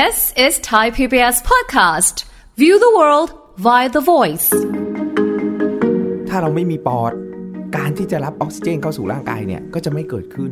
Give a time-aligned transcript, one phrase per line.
[0.00, 2.24] This is Thai PBS podcast.
[2.56, 3.30] View the world
[3.66, 4.48] via the voice.
[6.28, 7.12] ถ้าเราไม่มีปอด
[7.76, 10.50] การที่จะรับออกซิเจนเข้าสู่ร่างกายเนี่ยก็จะไม่เกิดขึ้น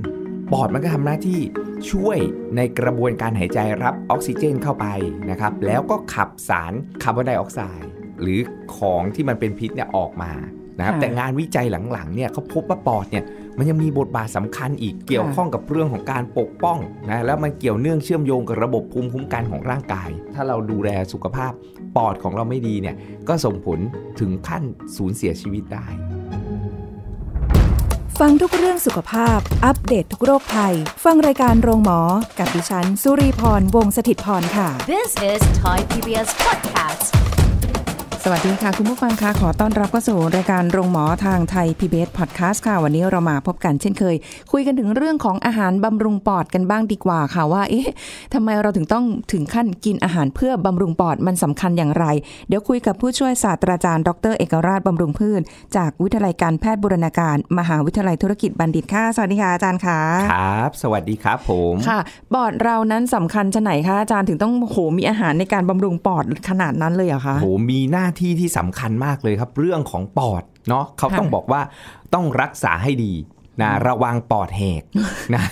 [0.52, 1.40] ปอดมันก็ทำหน้าที่
[1.90, 2.18] ช่วย
[2.56, 4.86] ในกระบวนการหายใจรับออกซิเจนเข้าไป
[5.30, 6.72] นะครับ แล้วก็ขับสาร
[7.02, 8.40] คาร์บอนไดออกไซด์หรือ
[8.76, 10.32] ของที่มันเป็นพิษเนี่ยออกมา
[10.78, 13.24] นะครับค่ะแต่งานวิจัยหลังๆเนี่ยเขาพบว่าปอดเนี่ย
[13.62, 16.78] มันยังมีบทบาทสำคัญอีกเกี่ยวข้องกับเรื่องของการปกป้อง
[17.10, 21.52] นะแล้วมันเกี่ยวเนื่องเชื่อมโยงกับระบบภูมิคุ้มกันของร่างกาย ถ้าเราดูแลสุขภาพ
[21.96, 22.96] ปอดของเราไม่ดีเนี่ย
[23.28, 23.78] ก็ส่งผล
[24.20, 24.62] ถึงขั้น
[24.96, 25.86] สูญเสียชีวิตได้
[28.18, 32.00] ฟังทุกเรื่องสุขภาพ อัปเดตททุกโรคภัย ฟังรายการโรงหมอ
[32.38, 37.29] กับดิฉัน สุรีพรวงศิตพรค่ะ This is Thai PBS podcast.
[38.24, 44.16] สวัสดีค่ะ คุณผู้ฟังคะขอต้อนรับเข้าสู่รายการโรงหมอทางไทย PBS Podcast ค่ะ วันนี้เรามาพบกันเช่นเคย
[44.52, 47.88] คุยกันถึงเรื่องของอาหารบำรุงปอดกันบ้างดีกว่าค่ะว่า เอ๊ะ
[48.34, 52.04] ทำไมเราถึงต้องถึงขั้นกินอาหารเพื่อบำรุงปอดมันสำคัญอย่างไร
[52.48, 55.40] เดี๋ยวคุยกับผู้ช่วยศาสตราจารย์ ดร เอกราชบำรุงพืช
[55.76, 59.98] จากวิทยาลัยการแพทย์บูรณาการ มหาวิทยาลัยธุรกิจบัณฑิตค่ะสวัสดีค่ะอาจารย์ค่ะ
[60.32, 62.00] ครับ สวัสดีครับผมค่ะ
[62.34, 71.62] ปอดเรานั้นสำคัญจะไหนคะอาจารย์ถึงต้องโหมีอาหารในการบำรุงปอดขนาดนั้นเลยเหรอคะโหมีหน้าที่ที่สำคัญมากเลยครับ เรื่องของปอดเนาะเขาค่ะต้องบอกว่า
[72.14, 73.12] ต้องรักษาให้ดี
[73.60, 74.82] นะระวังปอดแหก
[75.34, 75.44] นะ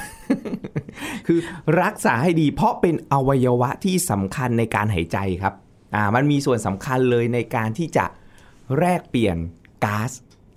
[1.26, 1.38] คือ
[1.82, 5.54] รักษาให้ดี เพราะเป็นอวัยวะที่สำคัญในการหายใจครับ
[5.94, 8.04] อ่ามันมีส่วนสำคัญเลยในการที่จะ
[8.78, 9.36] แลกเปลี่ยน
[9.84, 10.10] ก๊าซ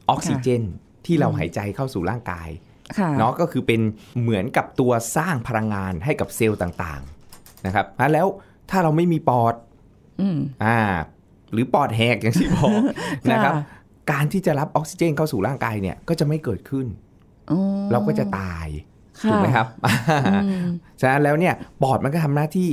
[0.10, 0.64] ออกซิเจน
[1.06, 2.50] ที่เราหายใจเข้าสู่ร่างกาย
[2.98, 3.82] ค่ะเนาะก็คือเป็น
[4.22, 8.28] เหมือนกับตัวสร้างพลังงานให้กับเซลล์ต่างๆนะครับอะแล้ว
[8.70, 9.56] ถ้าเราไม่มีปอด
[10.22, 10.80] อืมอ่า
[11.54, 12.80] หรือปอดแหกอย่างที่บอก
[13.32, 13.64] นะครับค่ะ
[14.12, 16.86] การที่จะรับออกซิเจนเข้าสู่ร่างกายเนี่ยก็จะไม่เกิดขึ้น
[17.52, 17.60] อ๋อ
[17.92, 18.68] เราก็จะตาย
[19.22, 19.68] ค่ะถูกไหมครับ
[20.34, 20.70] อืม
[21.02, 22.70] ฉะนั้นแล้วเนี่ยปอดมันก็ทำหน้าที่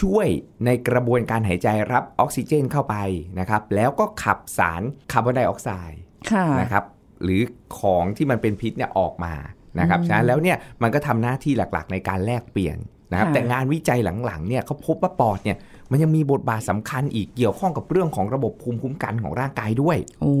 [0.00, 0.26] ช่วย
[0.64, 2.96] ในกระบวนการหายใจรับออกซิเจนเข้าไป
[3.38, 6.00] นะครับ แล้วก็ขับสารคาร์บอนไดออกไซด์
[6.32, 6.84] ค่ะนะครับ
[7.22, 7.42] หรือ
[7.78, 9.34] ของที่มันเป็นพิษเนี่ยออกมา
[9.80, 12.78] นะครับอืมฉะนั้นแล้วเนี่ยมันก็ทำหน้าที่หลักๆ ในการแลกเปลี่ยน
[13.12, 15.56] นะครับค่ะแต่งานวิจัยหลังๆเนี่ยเขาพบว่าปอดเนี่ย
[15.90, 20.34] มันยังมีบทบาทสำคัญอีกเกี่ยวข้องกับเรื่องของระบบภูมิคุ้มกันของร่างกายด้วย โอ้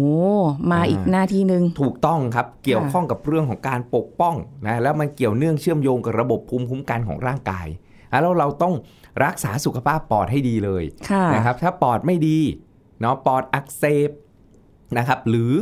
[0.72, 4.34] มาอีกหน้าที่หนึ่งถูกต้องครับเกี่ยวข้องกับเรื่องของการปกป้อง
[4.66, 7.66] นะแล้วมันเกี่ยวเนื่องเชื่อมโยงกับระบบภูมิคุ้มกันของร่างกาย
[8.22, 8.74] แล้วเราต้อง
[9.24, 12.38] รักษาสุขภาพปอดให้ดีเลยค่ะนะครับถ้าปอดไม่ดี
[13.00, 14.10] เนาะปอดอักเสบ
[14.98, 15.52] นะครับหรือ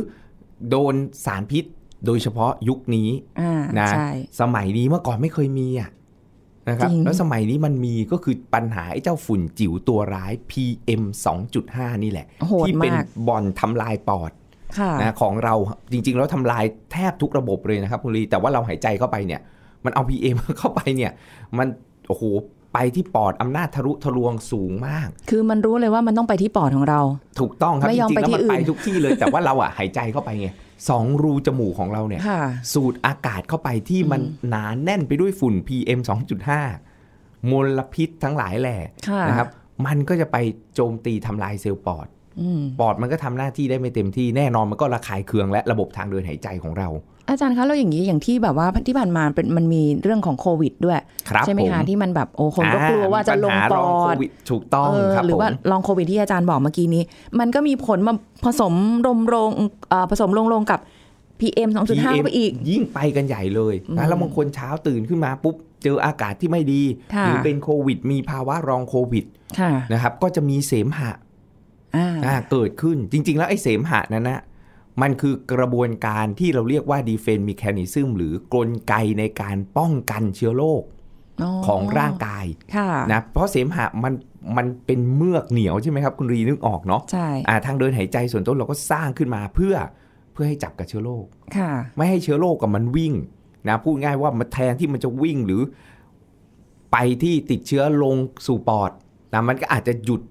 [0.69, 0.95] โดน
[1.25, 1.65] สารพิษ
[2.05, 3.09] โดยเฉพาะยุคนี้
[3.41, 5.89] อ่านะใช่สมัยนี้เมื่อก่อนไม่เคยมีอะ
[6.69, 11.03] นะครับจริงแล้วสมัยนี้มันมีก็คือปัญหาไอ้เจ้าฝุ่นจิ๋วตัวร้าย PM
[11.53, 14.31] 2.5 นี่แหละโหดที่เป็นมากบ่อนทำลายปอด
[14.77, 15.55] ค่ะนะของเรา
[15.91, 16.63] จริง ๆ แล้วทำลาย
[16.93, 19.41] แทบทุกระบบเลยนะครับคุณลีแต่ว่าเราหายใจเข้าไปเนี่ย
[19.85, 21.11] มันเอา PM เข้าไปเนี่ย
[21.57, 21.67] มัน
[22.07, 22.23] โอ้โห
[22.73, 27.01] ไปที่ปอดอำนาจทะลุทะลวงสูงมาก คือมันรู้เลยว่ามันต้องไปที่ปอดของเรา
[27.39, 30.49] ถูกต้องครับไม่จยอมริงๆไปแล้วที่มันอื่นไปทุกที่เลย แต่ว่าเราอะหายใจเข้าไปไง
[30.89, 32.41] สองรูจมูกของเราเนี่ยค่ะ
[32.73, 35.99] สูดอากาศเข้าไปที่มันหนาแน่นไปด้วยฝุ่น PM
[36.75, 38.77] 2.5 มลพิษทั้งหลายแหล่
[39.09, 39.49] ค่ะนะครับ
[39.85, 40.37] มันก็จะไป
[40.75, 42.07] โจมตีทำลายเซลล์ปอด
[42.41, 46.89] อืมปอดมันก็ทำหน้าที่ได้ไม่เต็มที่แน่นอนมันก็ระคายเคืองและระบบทางเดินหายใจของเรา
[47.29, 57.03] อาจารย์คะแล้วอย่างนี้อย่างที่แบบว่าที่ผ่านมาเป็นมันมีเรื่องของโควิดด้วยครับ ใช่ไหมผมคะที่มันแบบโอ้คนก็กลัวว่าจะลงปมีปัญหารอโคดวิดถูกต้องเออครับหรือผมว่าลองโควิดที่อาจารย์บอกเมื่อกี้นี้
[57.39, 58.13] มันก็มีผลมา
[58.45, 58.73] ผสม
[59.07, 59.49] รมโรง
[59.89, 60.79] เอ่อผสมลงลงกับ
[61.39, 66.81] PM 2.5 PM ไปอีก ยิ่งไปกันใหญ่เลยอืมนะแล้วบางคนเช้าตื่นขึ้นมาปุ๊บ เจออากาศที่ไม่ดี
[67.15, 69.25] ค่ะหรือเป็นโควิด มีภาวะรองโควิด
[69.59, 71.11] ค่ะนะครับ ก็จะมีเสมหะ
[71.95, 74.41] อ่าอ่าเกิดขึ้นจริง ๆ แล้วไอ้เสมหะนั้นนะ
[75.01, 80.83] มันคือกระบวนการที่เราเรียกว่า defense mechanism หรือกลไกในการป้องกันเชื้อโรค
[81.67, 82.45] ของร่างกาย
[82.75, 84.13] ค่ะนะเพราะเสมหะมัน
[84.57, 89.75] มันเป็นเมือกเหนียวใช่ไหมครับ คุณรีนึกออกเนาะใช่อ่าทางเดินหายใจส่วนต้นเราก็สร้างขึ้นมาเพื่อ
[90.33, 91.25] เพื่อให้จับกับเชื้อโรค
[91.57, 93.13] ค่ะไม่ให้เชื้อโรคกับมันวิ่ง
[93.67, 95.61] นะพูดง่ายว่ามันแทนที่มันจะวิ่งหรือ
[96.91, 98.15] ไปที่ติดเชื้อลง
[98.47, 98.91] สู่ปอด
[99.33, 100.21] นะมันก็อาจจะหยุด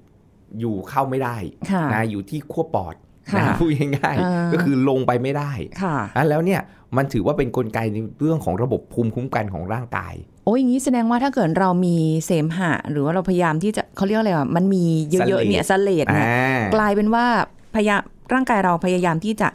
[0.60, 1.36] อยู่เข้าไม่ได้
[1.70, 2.94] ค่ะนะอยู่ที่ขั้วปอด
[3.32, 5.52] ค่ะนะพูดง่ายอ่าๆก็คือลงไปไม่ได้
[5.82, 6.60] ค่ะนะแล้วเนี่ย
[6.96, 11.96] มันถือว่าเป็นนกลไกในเรื่องของระบบภูมิคุ้มกันของร่างกายโอ้ยอย่างนี้แสดงว่าถ้าเกิดเรามี
[12.26, 17.24] เสมหะ หรือว่าเราพยายามที่จะเขาเรียกอะไรอะมันมีเยอะๆเนี่ยสเลดเนี่ยอ่ากลายเป็นว่า
[17.74, 18.00] พยายาม
[18.32, 19.48] ร่างกายเราพยายามที่จะ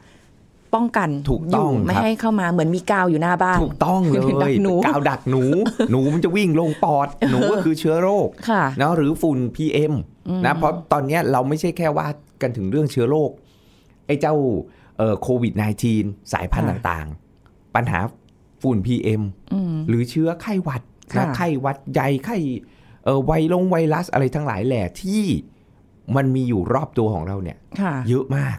[0.73, 5.43] ป้องกันถูกต้องยู่ไม่ครับให้เข้ามาเหมือนมีกาวอยู่หน้าบ้าน ถูกต้องเลดัยกหนูกาวดักหนู
[5.91, 9.93] หนูมันจะวิ่งลงปอด หนูก็คือเชื้อโรคค่ะเนาะหรือฝุ่น PM
[10.45, 12.07] นะเพราะตอนเนี้ยเราไม่ใช่แค่ว่า
[12.41, 13.29] กันถึงเรื่องเชื้อโรค
[14.07, 14.35] ไอ้เจ้า
[14.97, 15.53] เอ่อโควิด
[15.93, 17.99] -19 สายพันธุ์ค่ะต่างๆ ปัญหา
[18.63, 19.21] ฝุ่น PM
[19.54, 20.81] อืมหรือเชื้อไข้หวัด
[21.13, 22.38] ค่ะนะไข้หวัดใหญ่ไข้
[23.06, 25.24] เออไวลงไวรัสอะไรทั้งหลายแหล่ที่
[26.15, 28.57] มันมีอยู่รอบตัวของเราเนี่ยค่ะเยอะมาก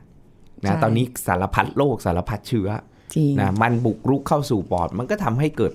[0.63, 2.69] ใช่นะตอนนี้สารพัดโรคสารพัดเชื้อ
[3.15, 5.73] จริงนะมันบุกรุกเข้าสู่ปอด มันก็ทำให้เกิด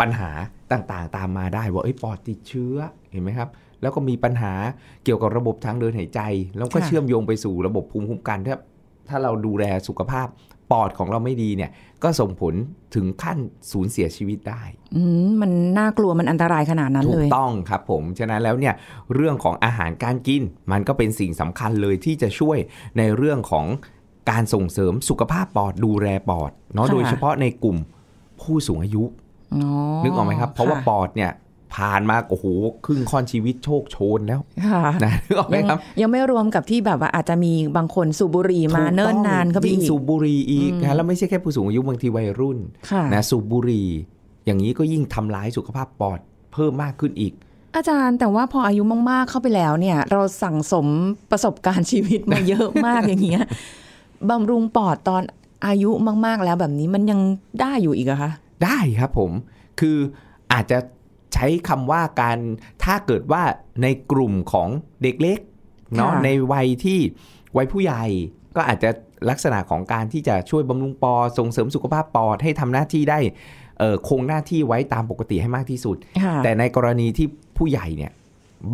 [0.00, 0.30] ปัญหา
[0.72, 2.74] ต่างๆ ตามมาได้ว่าเอ้ยปอดติดเชื้อ
[3.12, 3.48] เห็นไหมครับ
[3.82, 4.52] แล้วก็มีปัญหา
[5.04, 6.20] เกี่ยวกับระบบทางเดินหายใจ
[6.58, 8.56] แล้วก็ค่ะเชื่อมโยงไปสู่ระบบภูมิคุ้มกันถ้า
[9.08, 10.28] ถ้าเราดูแลสุขภาพ
[10.70, 11.70] ปอดของเราไม่ดีเนี่ย
[12.02, 12.54] ก็ส่งผล
[12.94, 13.38] ถึงขั้น
[13.72, 14.62] สูญเสียชีวิตได้
[14.96, 18.74] อืมมันน่ากลัวมันอันตรายขนาดนั้นถูเลกยต้องครับผม ฉะนั้นแล้วเนี่ย
[19.14, 22.58] เรื่องของอาหารการกิน มันก็เป็นสิ่งสำคัญเลยที่จะช่วย
[22.98, 23.66] ในเรื่องของ
[24.30, 27.78] การส่งเสริมสุขภาพปอดดูแลปอดเนาะค่ะโดยเฉพาะในกลุ่ม
[28.40, 29.04] ผู้สูงอายุ
[29.54, 29.66] อ๋อ
[30.04, 31.30] นึกออกไหมครับ เพราะว่าค่ปอดเนี่ย
[31.74, 32.46] ผ่านมาโอ้โห
[32.86, 42.58] ครึ่งค่อนชีวิตโชคโชนแล้วค่ะนะนึกออกไหมยังครับ ยังไม่รวมกับที่แบบว่าอาจจะมีบางคนสูบบุหรี่มาถูกต้องเนิ่นนานเข้าไปยิ่งอีกสูบบุหรี่อีกอืมนะแล้วไม่ใช่แค่ผู้สูงอายุบางทีวัยรุ่น
[42.90, 43.88] ค่ะนะสูบบุหรี่
[44.46, 46.18] อย่างนี้ก็ยิ่งทำร้ายสุขภาพปอด
[46.52, 47.32] เพิ่มมากขึ้นอีก
[47.76, 50.86] อาจารย์แต่ว่าพออายุมากๆเข้าไปแล้วเนี่ย เราสั่งสม
[51.30, 53.44] ประสบการณ์ชีวิตมาเยอะมากอย่างเงี้ย
[54.30, 55.22] บำรุงปอดตอน
[55.66, 55.90] อายุ
[56.26, 57.20] มาก ๆ แล้วแบบนี้มันยัง
[57.60, 58.30] ได้อยู่อีกเหรอะคะ
[58.64, 59.30] ได้ครับผม
[59.80, 59.96] คือ
[60.52, 62.38] อาจจะใช้คำว่าการ
[62.84, 63.42] ถ้าเกิดว่า
[63.82, 64.68] ในกลุ่มของ
[65.02, 65.38] เด็กเล็ก
[65.96, 67.00] เนาะค่ะในวัยที่
[67.56, 68.04] วัยผู้ใหญ่
[68.56, 68.90] ก็อาจจะ
[69.30, 73.18] ลักษณะของการที่จะช่วยบำรุงปอดส่งเสริมสุขภาพปอดให้ทำหน้าที่ได้
[73.78, 77.26] เอ่อคงหน้าที่ไว้ตามปกติให้มากที่สุดค่ะแต่ในกรณีที่
[77.56, 78.12] ผู้ใหญ่เนี่ย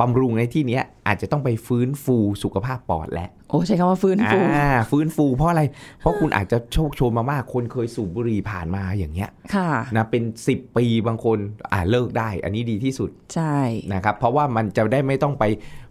[0.00, 5.62] บำรุงในที่เนี้ยอาจจะต้องไปฟื้นฟูสุขภาพปอดแล้วโอ้ใช้คำว่าฟื้นฟูอ่าฟื้นฟูเพราะอะไร
[6.00, 11.38] เพราะคุณอาจจะโชคโชนมามากคนเคยสูบบุหรี่ผ่านมาอย่างเงี้ยค่ะนะเป็น 10 ปีบางคน
[11.72, 13.56] อ่าเลิกได้ อันนี้ดีที่สุดใช่
[13.92, 15.44] นะครับเพราะว่ามันจะได้ไม่ต้องไป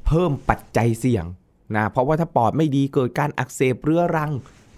[0.08, 1.26] เพิ่มปัจจัยเสี่ยง
[1.76, 4.32] นะเพราะว่าถ้าปอดไม่ดีเกิดการอักเสบเรื้อรัง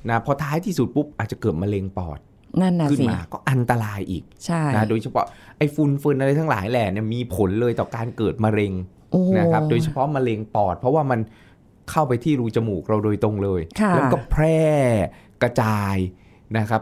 [0.09, 2.19] นะพอท้ายที่สุดปุ๊บอาจจะเกิดมะเร็งปอด
[2.61, 5.25] นั่นน่ะขึ้นสิมาก็อันตรายอีกใช่นะโดยเฉพาะ
[5.57, 9.00] ไอ้ฝุ่นฝุ่นอะไรทั้งหลายแหล่เนี่ยมีผลเลยต่อการเกิดมะเร็งโอ้
[9.39, 11.19] นะครับโดยเฉพาะมะเร็งปอด เพราะว่ามัน
[11.89, 14.61] เข้าไปที่รูจมูกเราโดยตรงเลยค่ะแล้วก็แพร่
[15.41, 15.95] กระจาย
[16.57, 16.81] นะครับ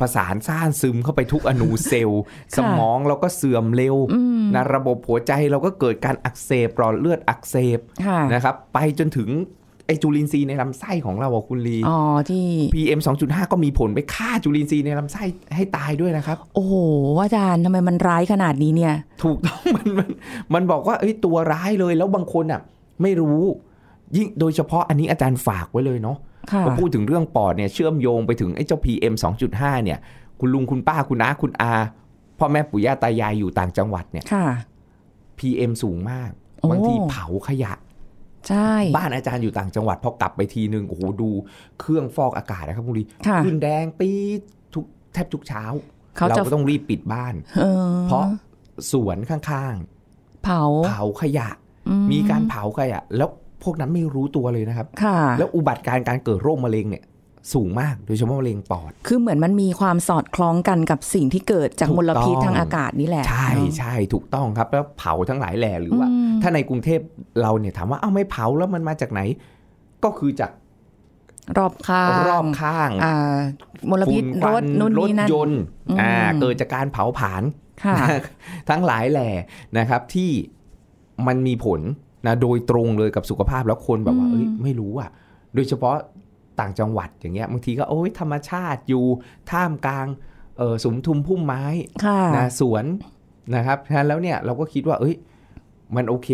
[0.00, 2.22] ผสานซ่านซึมเข้าไปทุกอนูเซลล์
[2.56, 9.28] สมองเราก็เสื่อมเร็วอืมนะระบบหัวใจเราก็เกิดการอักเสบหลอดเลือดอักเสบค่ะนะครับไปจนถึง
[9.88, 11.98] ไอจุลินทรีย์ในลำไส้ของเราอะคุณลีอ๋อ
[12.30, 12.44] ที่
[12.74, 15.22] PM 2.5 ก็มีผลไปฆ่าจุลินทรีย์ในลำไส้
[15.54, 16.74] ให้ตายด้วยนะครับ โอ้โห
[17.22, 20.10] อาจารย์ทำไมมันร้ายขนาดนี้เนี่ย ถูกต้องมันมัน
[20.54, 22.60] มันบอกว่าเอ้ยตัวร้ายเลยแล้วบางคนอะ
[23.02, 23.40] ไม่รู้
[24.16, 26.16] ยิ่งโดยเฉพาะอันนี้อาจารย์ฝากไว้เลยเนาะ
[26.52, 29.14] ค่ะพอพูดถึงเรื่องปอดเนี่ยเชื่อมโยงไปถึงไอ้เจ้า PM
[29.48, 29.98] 2.5 เนี่ย
[30.40, 31.72] คุณลุงคุณป้าคุณน้าคุณอา
[32.38, 34.46] พ่อแม่ปู่ย่าตายายอยู่ต่างจังหวัดเนี่ยค่ะ
[35.38, 36.30] PM สูงมาก
[36.60, 37.72] โอ้บางทีเผาขยะ
[38.48, 41.30] ใช่ บ้านอาจารย์อยู่ต่างจังหวัดพอกลับไปทีนึงโอ้โหดู
[41.80, 44.40] เครื่องฟอกอากาศนะครับคุณลีค่ะขึ้นแดงปี๊ด
[44.74, 45.64] ทุกแทบทุกเช้า
[46.16, 47.62] เขาเราจะก็ต้องรีบปิดบ้านเอ
[47.94, 48.24] อเพราะ
[48.92, 49.74] สวนข้าง
[50.44, 51.48] เผาๆเผาขยะ
[51.88, 53.28] อืมีการเผาขยะ แล้ว
[53.62, 57.04] พวกนั้นไม่รู้ตัวเลยนะครับค่ะแล้วอุบัติการณ์การเกิดโรคมะเร็งเนี่ย
[57.54, 67.00] สูงมาก โดยเฉพาะมะเร็งปอด คือเหมือนมันมีความสอดคล้องกันกับสิ่งที่เกิดจากถูกมลพิษต้องทางอากาศนี่แหละ ใช่เนอะใช่ถูกต้องครับ แล้วเผาทั้งหลายแหล่หรือว่าอืมถ้าในกรุงเทพ
[67.42, 69.20] เราเนี่ยถามว่าเอ้าไม่เผาแล้วมันมาจากไหน
[70.04, 70.50] ก็คือจาก
[71.58, 73.38] รอบข้างรอบข้างอ่า
[73.90, 75.60] มลพิษฝุ่รควัถนู่นรถนี่นั่นยนต์
[76.00, 77.42] อ่าอืมเกิดจากการเผาผลาญ
[77.84, 77.96] ค่ะ
[78.70, 79.30] ทั้งหลายแหล่
[79.78, 80.30] นะครับที่
[81.26, 81.80] มันมีผล
[82.26, 85.10] นะโดยตรงเลยกับสุขภาพแล้วคนแบบว่าอืมเอ้ยไม่รู้อะ
[85.54, 85.96] โดยเฉพาะ
[86.60, 89.04] ต่างจังหวัดอย่างเงี้ยบางทีก็โอ้ยธรรมชาติอยู่
[89.50, 90.06] ท่ามกลาง
[90.58, 91.64] เออสุมทุมพุ่มไม้
[92.04, 92.84] ค่ะนะสวน
[93.54, 95.14] นะครับฉะนั้นแล้วเนี่ยเราก็คิดว่า เอ้ย
[95.96, 96.30] มันโอเค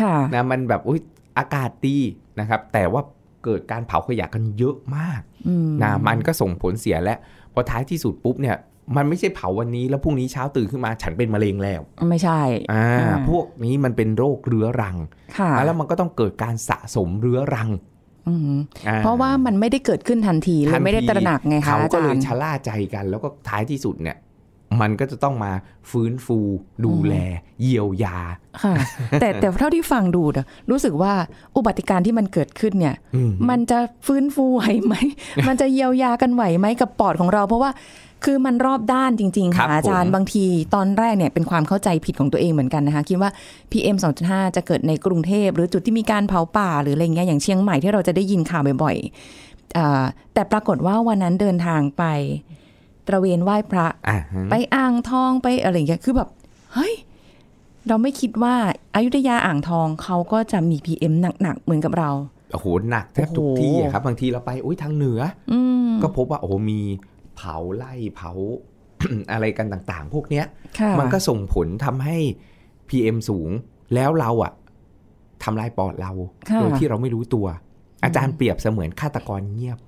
[0.00, 1.00] ค่ะนะมันแบบอุ้ย
[1.38, 1.98] อากาศดี
[2.40, 3.02] นะครับ แต่ว่า
[3.44, 7.14] เกิดการเผาขยะกันเยอะมากอืมนะมันก็ส่งผลเสียและ
[7.52, 8.56] พอท้ายที่สุดปุ๊บเนี่ย
[8.96, 12.40] มันไม่ใช่เผาวันนี้แล้วพรุ่งนี้เช้าตื่นขึ้นมาฉันเป็นมะเร็งแล้ว ไม่ใช่
[12.72, 14.96] อ่าอ่าพวกนี้มันเป็นโรคเรื้อรัง
[15.38, 17.91] ค่ะแล้วมันก็ต้องเกิดการสะสมเรื้อรังอืมอ่
[18.98, 24.18] เพราะว่ามันไม่ได้เกิดขึ้นทันทีเลทัยนไม่ได้ทีตระหนักไงคะเขาอาก็จาเลรยย์ชะล่าใจกัน แล้วก็ท้ายที่สุดเนี่ย
[24.82, 25.52] มันก็จะต้องมา
[25.90, 26.38] ฟื้นฟู
[26.84, 27.14] ดูแล
[27.62, 28.18] เยียวยา
[28.62, 28.74] ค่ะ
[29.20, 31.12] แต่แต่เท่าที่ฟังดูนะรู้สึกว่า
[31.56, 34.94] อุบัติการณ์ที่มันเกิดขึ้นเนี่ยอืมมันจะฟื้นฟูไหวไหม
[35.48, 37.70] มันจะเยียวยากันไหวไหมกับปอดของเรา เพราะว่า
[38.24, 43.30] คือมันรอบด้านจริงๆครัค่ะบอาจารย์ผมบางทีตอนแรกเนี่ยเป็นความเข้าใจผิดของตัวเองเหมือนกันนะคะคิดว่า
[43.72, 52.04] PM 2.5 จะเกิดในกรุงเทพ หรือจุดที่มีการเผาป่าหรืออะไรเงี้ยอย่างเชียงใหม่ที่เราจะได้ยินข่าวบ่อยๆอ่าแต่ปรากฏว่าวันนั้นเดินทางไป
[53.08, 56.28] ตระเวนไหว้พระอ่าฮะไปอ่างทองไปอะไรอย่างเงี้ยคือแบบ
[56.74, 56.94] เฮ้ย
[57.88, 58.54] เราไม่คิดว่า
[58.94, 62.10] อายุทยาอ่างทองเขาก็จะมี PM หนักๆเหมือนกับเรา
[62.52, 65.20] โอ้โหหนักแทบทุกโอ้โหที่อะครับบางทีเราไปอุ้ยทางเหนือ
[65.52, 66.80] อืมก็พบว่าโอ้โหมี
[67.36, 68.32] เผาไล่เผา
[69.32, 70.46] อะไรกันต่างๆ พวกเนี้ย
[70.78, 72.16] ค่ะมันก็ส่งผลทำให้
[72.88, 73.50] PM สูง
[73.94, 74.52] แล้วเราอะ
[75.42, 76.12] ทำลายปอดเรา
[76.50, 77.46] ค่ะโดยที่เราไม่รู้ตัว
[78.04, 79.78] อาจารย์เปรียบเสมือนฆาตกรเงียบ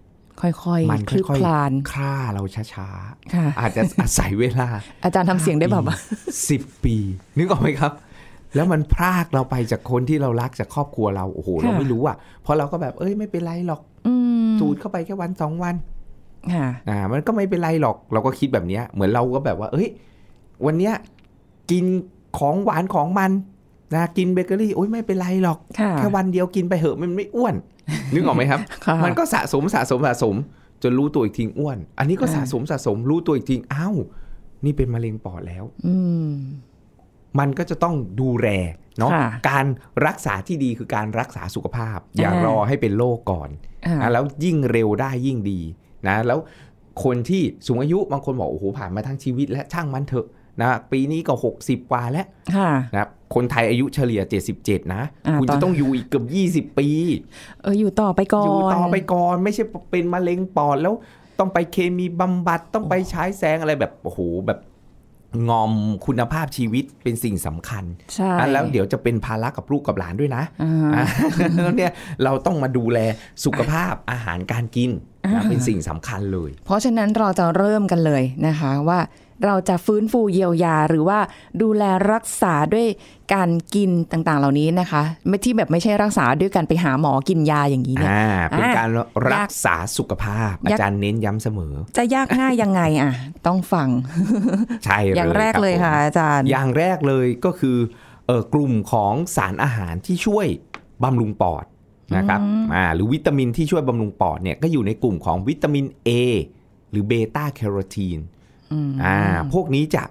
[0.40, 2.88] ค่อยมันๆคลืบค่อยคลานๆฆ่าเราช้า
[3.34, 4.68] ค่ะๆอาจจะอาศัยเวลา
[5.04, 5.96] อาจารย์ทำเสียงได้แบบว่า
[6.48, 6.96] สิบปี
[7.38, 7.92] นึกออกไหมครับ
[8.54, 14.14] แล้วมันพรากเราไปจากคนที่เรารักจากครอบครัวเราโอ้โหค่ะเราไม่รู้อะเพราะเราก็แบบเอ้ยไม่เป็นไรหรอกอื
[14.46, 15.93] มสูดเข้าไปแค่วันสองวันค่ะ
[16.88, 19.88] อ่า มันก็ไม่เป็นไรหรอก เราก็คิดแบบเนี้ย เหมือนเราก็แบบว่า เอ้ย
[20.66, 20.94] วันเนี้ย
[21.70, 21.84] กิน
[22.38, 23.30] ของหวานของมัน
[23.94, 27.54] นะ กินเบเกอรี่ โอ้ยไม่เป็นไรหรอกค่ะแค่วันเดียวกินไปเหอะ มันไม่อ้วน
[28.14, 30.34] นึกออกไหมครับค่ะมันก็สะสมสะสมสะสม
[30.82, 33.96] จนรู้ตัวอีกทีอ้วน อันนี้ก็อ่าสะสมสะสม รู้ตัวอีกทีอ้าว
[34.64, 35.94] นี่เป็นมะเร็งปอดแล้ว อื
[36.28, 36.30] ม
[37.38, 38.48] มันก็จะต้องดูแล
[38.98, 39.66] เนาะค่ะการ
[40.06, 43.50] รักษาที่ดีคือการรักษาสุขภาพ อย่าอ่ารอให้เป็นโรคก่อน
[43.86, 45.60] อ่านะแล้วยิ่งเร็วได้ยิ่งดี
[46.08, 46.38] นะแล้ว
[47.04, 50.26] คนที่สูงอายุบางคนบอกโอ้โหผ่านมาทั้งชีวิตและช่างมันเถอะ
[50.62, 54.23] นะปีนี้ก็ 60 กว่าแล้วค่ะนะคนไทยอายุเฉลี่ย
[54.56, 56.25] 77 นะอ่าคุณตอจะนต้องอยู่อีกเกือบ
[56.70, 56.88] 20 ปี
[57.62, 60.94] เอออยู่ต่อไปก่อน อยู่ต่อไปก่อนไม่ใช่เป็นมะเร็งปอดแล้ว
[61.38, 64.58] ต้องไปเคมีบำบัดต้องไปใช้แสงอะไรแบบโอ้โหแบบ
[65.48, 65.72] งอม
[66.06, 71.04] คุณภาพชีวิตเป็นสิ่งสำคัญใช่อะแล้วเดี๋ยวจะเป็นภาระกับลูกกับหลานด้วยนะอ่าอะ
[71.54, 71.92] แล้วเนี่ย
[72.24, 72.98] เราต้องมาดูแล
[73.44, 74.90] สุขภาพอาหารการกิน
[75.24, 78.98] นะอ่าเป็นสิ่งสำคัญเลย เพราะฉะนั้นเราจะเริ่มกันเลยนะคะว่า
[79.44, 81.18] เราจะฟื้นฟูเยียวยาหรือว่า
[81.62, 82.86] ดูแลรักษาด้วย
[83.34, 88.88] การกินต่างๆ เหล่านี้นะคะไม่ที่แบบไม่ใช่รักษาด้วยการไปหาหมอกินยาอย่างนี้เนี่ยอ่าเป็นอะการ
[89.34, 93.12] รักษาสุขภาพ อาจารย์เน้นย้ำเสมอ จะยากง่ายยังไงอะ
[93.46, 93.88] ต้องฟัง
[94.84, 97.76] ใช่เลยอย่างแรกบเลยผมค่ะอาจารย์ อย่างแรกเลยก็คือ
[98.26, 100.46] เออกลุ่มของสารอาหารที่ช่วย
[101.04, 101.64] บำรุงปอด
[102.16, 102.40] นะครับ
[102.74, 106.10] อ่าหรือวิตามินที่ช่วยบำรุงปอดเนี่ยก็อยู่ในกลุ่มของวิตามิน A
[106.90, 108.18] หรือเบต้าแคโรทีน
[109.04, 109.19] อ่า
[109.52, 110.04] พวกนี้จะ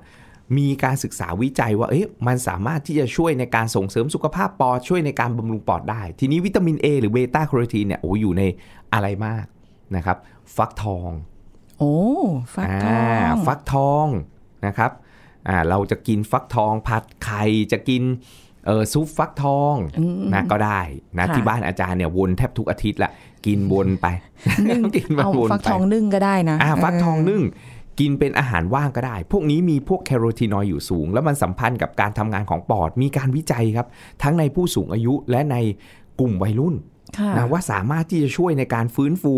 [0.57, 8.43] มีการศึกษาวิจัยว่าเอ๊ะมันสามารถที่จะช่วยในการส่งเสริมสุขภาพปอดช่วยในการบำรุงปอดได้ ทีนี้วิตามิน A หรือเบต้าแคโรทีนเนี่ยโอ้อยู่ใน
[8.93, 9.45] อะไรมาก
[9.95, 10.17] นะครับ
[10.55, 11.09] ฟักทอง
[11.79, 11.95] โอ้
[12.55, 14.07] ฟักทองอ่าฟักทอง
[14.65, 14.91] นะครับ
[15.47, 18.03] อ่าเราจะกินฟักทองผัดไข่จะกิน
[18.65, 19.75] เออซุปฟักทอง
[20.33, 20.81] นะก็ได้
[21.17, 23.11] นะค่ะที่บ้านอาจารย์เนี่ยวนแทบทุกอาทิตย์ละ
[23.45, 24.07] กินวนไป
[24.67, 27.41] นึ่งกินมาเอาวนฟักไปทองนึ่งก็ได้นะอ่าฟักทองเนึ่ง
[27.99, 33.87] กินเป็นอาหารว่างก็ได้ พวกนี้มีพวกแคโรทีนอยด์อยู่สูง แล้วมันสัมพันธ์กับการทำงานของปอด มีการวิจัยครับ
[34.23, 35.57] ทั้งในผู้สูงอายุและใน
[36.19, 36.75] กลุ่มวัยรุ่น
[37.17, 39.33] ค่ะนะว่าสามารถที่จะช่วยในการฟื้นฟู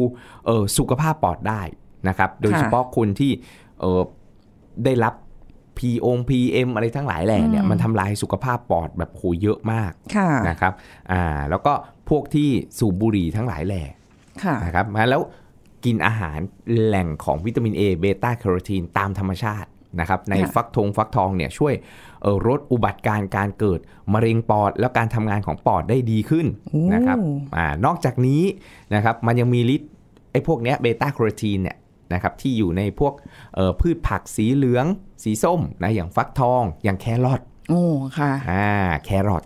[0.45, 1.61] เอ่อสุขภาพปอดได้
[2.07, 3.31] นะครับ โดยเฉพาะคนที่
[3.79, 4.01] เอ่อ
[4.85, 5.13] ได้รับ
[5.77, 10.73] พีองพีเอ็มอะไรทั้งหลายแหล่เนี่ยมันทำลายสุขภาพปอดแบบโหเยอะมากค่ะนะครับ
[11.11, 11.73] อ่าแล้วก็
[12.09, 13.83] พวกที่สูบบุหรี่ทั้งหลายแหล่
[14.43, 15.21] ค่ะนะครับมาแล้ว
[15.85, 16.39] กินอาหาร
[16.83, 21.73] แหล่งของวิตามิน A เบต้าแคโรทีนตามธรรมชาตินะครับในค่ะฟักทองฟักทองเนี่ยช่วย
[22.21, 23.79] เอ่อลดอุบัติการณ์การเกิด
[24.13, 27.17] มะเร็งปอด แล้วการทำงานของปอดได้ดีขึ้นโอ้นะครับ
[27.55, 28.43] อานอกจากนี้
[28.95, 29.89] นะครับมันยังมีฤทธิ์
[30.31, 31.77] ไอ้พวกเนี้ยเบต้าแคโรทีนเนี่ย
[32.13, 33.13] นะครับที่อยู่ในพวก
[33.55, 34.85] เอ่อพืชผักสีเหลือง
[35.23, 37.83] สีส้มนะอย่างฟักทองอย่างแครอทโอ้
[38.17, 38.67] ค่ะอ่า
[39.05, 39.43] แครอท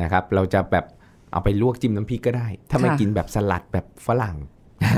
[0.00, 0.84] นะครับเราจะแบบ
[1.32, 4.36] เอาไปลวกจิ้มน้ำพริกก็ได้ ถ้าไม่ค่ะกินแบบสลัดแบบฝรั่ง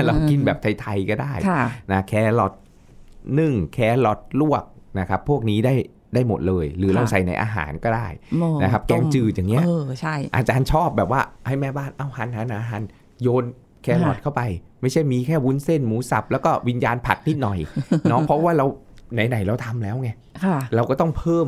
[0.05, 2.53] เรากินแบบไทยๆก็ได้ค่ะนะแครอท
[3.39, 4.63] นึ่งแครอทลวก
[4.99, 5.75] นะครับ พวกนี้ได้
[6.13, 8.07] ได้หมดเลย หรือค่ะเราใส่ในอาหารก็ได้
[8.39, 12.83] หม้อนะครับ แกงต้มจืดอย่างเงี้ยเออใช่อาจารย์ชอบแบบว่าให้แม่บ้านเอาหันหันหันหัน
[13.21, 13.45] โยน
[13.83, 14.41] แครอทค่ะเข้าไป
[14.81, 17.59] ไม่ใช่มีแค่วุ้นเส้นหมูสับแล้วก็วิญญาณผัดนิดหน่อย
[18.09, 18.65] เนาะเพราะว่าเรา
[19.13, 20.09] ไหนๆเราทำแล้วไง
[20.43, 21.47] ค่ะเราก็ต้องเพิ่ม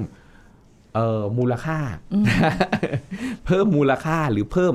[0.95, 1.77] เอ่อมูลค่า
[3.45, 4.73] เพิ่มมูลค่าหรือเพิ่ม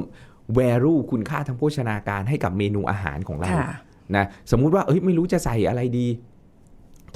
[0.58, 3.68] value คุณค่าทางโภชนาการให้กับเมนูอาหารของเราค่ะ
[4.16, 6.06] นะสมมุติว่าเอ้ยไม่รู้จะใส่อะไรดี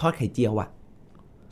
[0.01, 0.69] ทอดไข่เจียวอะ่ะ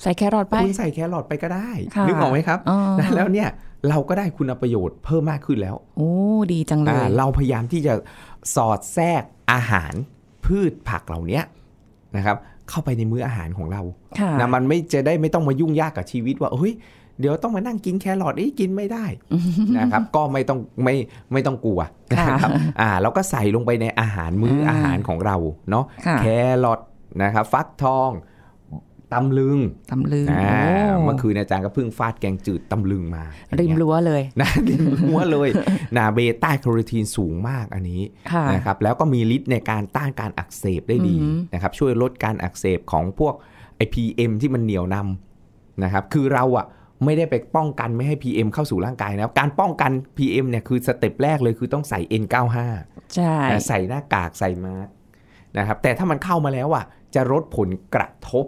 [0.02, 3.48] ใส่แครอทไปคุณใส่แครอทไปก็ได้ค่ะนึกออกไหมครับอ๋อนะแล้วเนี่ย
[3.88, 6.10] เราก็ได้คุณประโยชน์เพิ่มมากขึ้นแล้ว โอ้
[6.52, 7.94] ดีจังเลอ่ายเราพยายามที่จะ
[8.54, 9.92] สอดแทรกอาหาร
[10.44, 11.40] พืชผักเหล่านี้
[12.16, 12.36] นะครับ
[12.70, 13.82] เข้าไปในมื้ออาหารของเรา
[14.20, 16.74] ค่ะนะมันไม่จะได้ไม่ต้องมายุ่งยากกับชีวิตว่าเฮ้ย
[17.20, 19.04] เดี๋ยวต้องมานั่งกินแครอทอีกินไม่ได้
[19.78, 20.94] นะครับ ก็ไม่ต้องไม่
[21.32, 21.80] ไม่ต้องกลัว
[22.18, 25.36] ค่ะนะครับอ่าเราก็ใส่ลงไปในอาหารมื้ออาอ่าหารของเรา
[25.70, 26.24] เนาะค่ะแค
[26.64, 26.80] รอท
[27.22, 28.12] นะครับฟักทอง
[29.14, 29.58] ตำลึง
[29.90, 30.48] ตำลึงอ่า
[30.92, 35.48] โอ้เมื่อคืนอาจารย์ก็เพิ่งฟาดแกงจืดตำลึงมา ริมอย่างเงี้ยรั้วเลยนะริมหัวเลย
[35.96, 43.34] นาเบต้าแคโรทีนสูงมากอันนี้ค่ะนะครับแล้วก็มีฤทธิ์ในการต้านการอักเสบได้ดีอือหือนะครับช่วยลดการอักเสบของพวก
[43.76, 46.66] ไอ PM ที่มันเหนี่ยวนำนะครับคือเราอะ
[47.04, 52.56] ไม่ได้ไปป้องกันไม่ให้ PM เข้าสู่ร่างกายนะครับ การป้องกัน PM เนี่ยคือ step แรกเลยคือต้องใส่ N95
[53.14, 54.92] ใช่นะใส่หน้ากากใส่มาสก์
[55.58, 56.84] นะครับแต่ถ้ามันเข้ามาแล้วอะ
[57.14, 58.46] จะลดผลกระทบ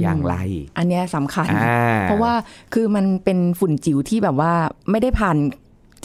[0.00, 0.36] อย่างไร
[0.78, 2.32] อันเนี้ยสำคัญอ่าเพราะว่า
[2.74, 4.52] คือมันเป็นฝุ่นจิ๋วที่แบบว่า
[4.90, 5.36] ไม่ได้ผ่าน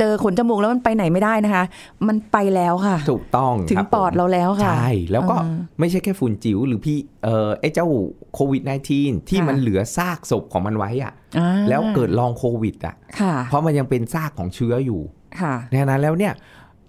[0.01, 1.63] เจอขนจมูกแล้วมันไปไหนไม่ได้นะคะ
[2.07, 7.87] มันไปแล้วค่ะ ถูกต้องถึงครับปอดผมเราแล้วค่ะ ใช่ แล้วก็อ่าไม่ใช่แค่ฝุ่นจิ๋วหรือพี่เออไอ้เจ้า
[8.33, 8.61] โควิด
[8.95, 15.01] -19 ที่ค่ะมันเหลือซากศพของมันไว้อะอ่าแล้วเกิดลองโควิดอะค่ะ เพราะมันยังเป็นซากของเชื้ออยู่
[15.39, 16.33] ค่ะดังนั้นแล้วเนี่ย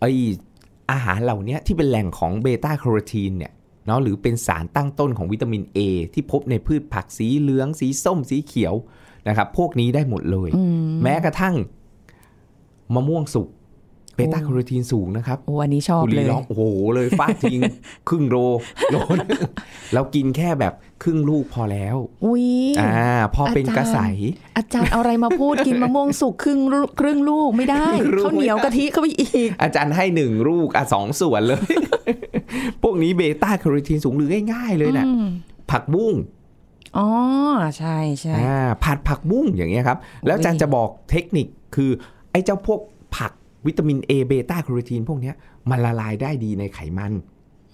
[0.01, 0.05] ไอ
[0.91, 3.53] อาหารเหล่าเนี้ยที่เป็นแหล่งของเบต้าแคโรทีนเนี่ย
[3.87, 5.79] เนาะหรือเป็นสารตั้งต้นของวิตามิน A
[6.15, 8.75] ที่พบในพืชผักสีเหลือง สีส้มสีเขียว
[9.29, 11.55] นะครับ พวกนี้ได้หมดเลยอืมแม้กระทั่ง
[12.95, 13.49] มะม่วงสุก
[14.17, 16.63] เบต้าแคโรทีนสูงนะครับโอ้อันนี้ชอบคุณเลลียร้องโอ้โห
[16.95, 17.61] เลยฟาดทิ้ง
[18.09, 18.37] ครึ่งโล
[18.93, 19.43] โลนึง
[19.95, 20.73] เรากินแค่แบบ
[21.03, 22.47] ครึ่งลูกพอแล้ว อุ้ย
[22.81, 22.93] อ่า
[23.35, 23.99] พอเป็นกระใส
[24.57, 31.65] อาจารย์เอาอะไรมาพูดกินมะม่วงสุกครึ่งลูกครึ่งลูกไม่ได้ครึ่งลูกข้าวเหนียวไม่ได้กะทิเข้าไปอีก อาจารย์ให้หนึ่งลูกอะสองส่วนเลย
[32.83, 35.27] พวกนี้เบต้าแคโรทีนสูงหรือง่ายๆเลยนะอืม
[35.71, 36.15] ผักบุ้ง
[36.99, 37.09] อ๋อ
[37.79, 41.47] ใช่ใช่อ่าผัดผักบุ้งอย่างเงี้ยครับ แล้วอาจารย์จะบอกเทคนิค
[41.77, 41.91] คือ
[42.33, 42.81] ไอ้เจ้าพวก
[43.17, 43.33] ผัก
[43.67, 45.35] วิตามิน A เบต้าแคโรทีนพวกเนี้ย
[45.71, 47.13] มันละลายได้ดีในไขมัน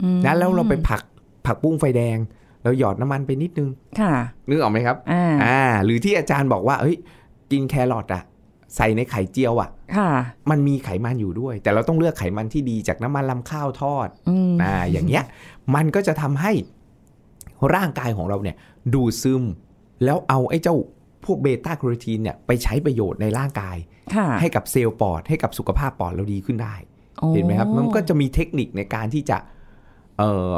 [0.02, 1.02] อืมนะแล้วเราไปผัด
[1.46, 2.18] ผักบุ้งไฟแดง
[2.62, 3.68] เราหยอดน้ำมันไปนิดนึง
[4.00, 4.12] ค่ะ
[4.48, 6.96] นึกออกไหมครับอ่าอ่าหรือที่อาจารย์บอกว่าเอ้ย
[7.50, 8.22] กินแครอทอะ
[8.76, 10.08] ใส่ในไข่เจียวอะค่ะ
[10.50, 15.24] มันมีไขมันอยู่ด้วย แต่เราต้องเลือกไขมันที่ดีจากน้ำมันลำข้าวทอดอืมอ่าอย่างเงี้ย
[15.74, 16.52] มันก็จะทำให้
[17.74, 18.56] ร่างกายของเราเนี่ย
[18.94, 19.42] ดูดซึม
[20.04, 20.76] แล้วเอาไอ้เจ้า
[21.24, 23.76] พวกเบต้าแคโรทีนเนี่ยไปใช้ประโยชน์ในร่างกาย
[24.14, 26.74] ค่ะให้กับเซลล์ปอดให้กับสุขภาพปอดเราดีขึ้นได้
[27.18, 29.38] โอ้เห็นไหมครับ มันก็จะมีเทคนิคในการที่จะ
[30.18, 30.52] เอ่อ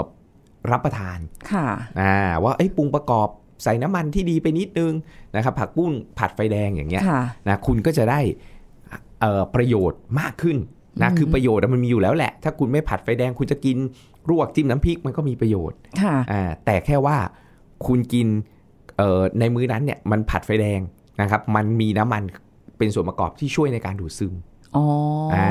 [0.70, 1.18] รับประทาน
[1.52, 1.66] ค่ะ
[2.00, 3.28] อ่าว่าไอ้ยปรุงประกอบ
[3.64, 4.92] ใส่น้ำมันที่ดีไปนิดนึง
[5.36, 8.20] นะครับ ผักบุ้งผัดไฟแดงอย่างเงี้ยค่ะนะคุณก็จะได้
[9.20, 10.56] เอ่อประโยชน์มากขึ้น
[11.02, 13.76] นะอืมคือประโยชน์อะมันมีอยู่แล้วแหละ ถ้าคุณไม่ผัดไฟแดงคุณจะกิน
[14.30, 17.16] รวกจิ้มน้ำพริกมันก็มีประโยชน์ค่ะอ่าแต่แค่ว่า
[17.86, 18.49] คุณกินเอ่อ
[19.38, 20.80] ในมื้อนั้นเนี่ยมันผัดไฟแดง
[21.20, 22.22] นะครับมันมีน้ำมัน
[22.78, 24.34] เป็นส่วนประกอบที่ช่วยในการดูดซึม
[24.76, 24.84] อ๋อ
[25.32, 25.46] ออ่า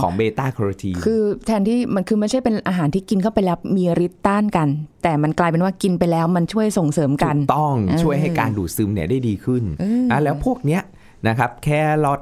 [0.00, 4.68] ของเบต้าแคโรทีนคือแทนที่มันคือไม่ใช่เป็นอาหารที่กินเข้าไปแล้วมีฤทธิ์ต้านกัน
[5.02, 10.82] แต่มันกลายเป็นว่ากินไปแล้วมันช่วยส่งเสริมกันถูกต้องเออช่วยให้การดูดซึมเนี่ยได้ดีขึ้นเอออะแล้วพวกเนี้ย
[11.28, 11.68] นะครับแค
[12.04, 12.20] รอท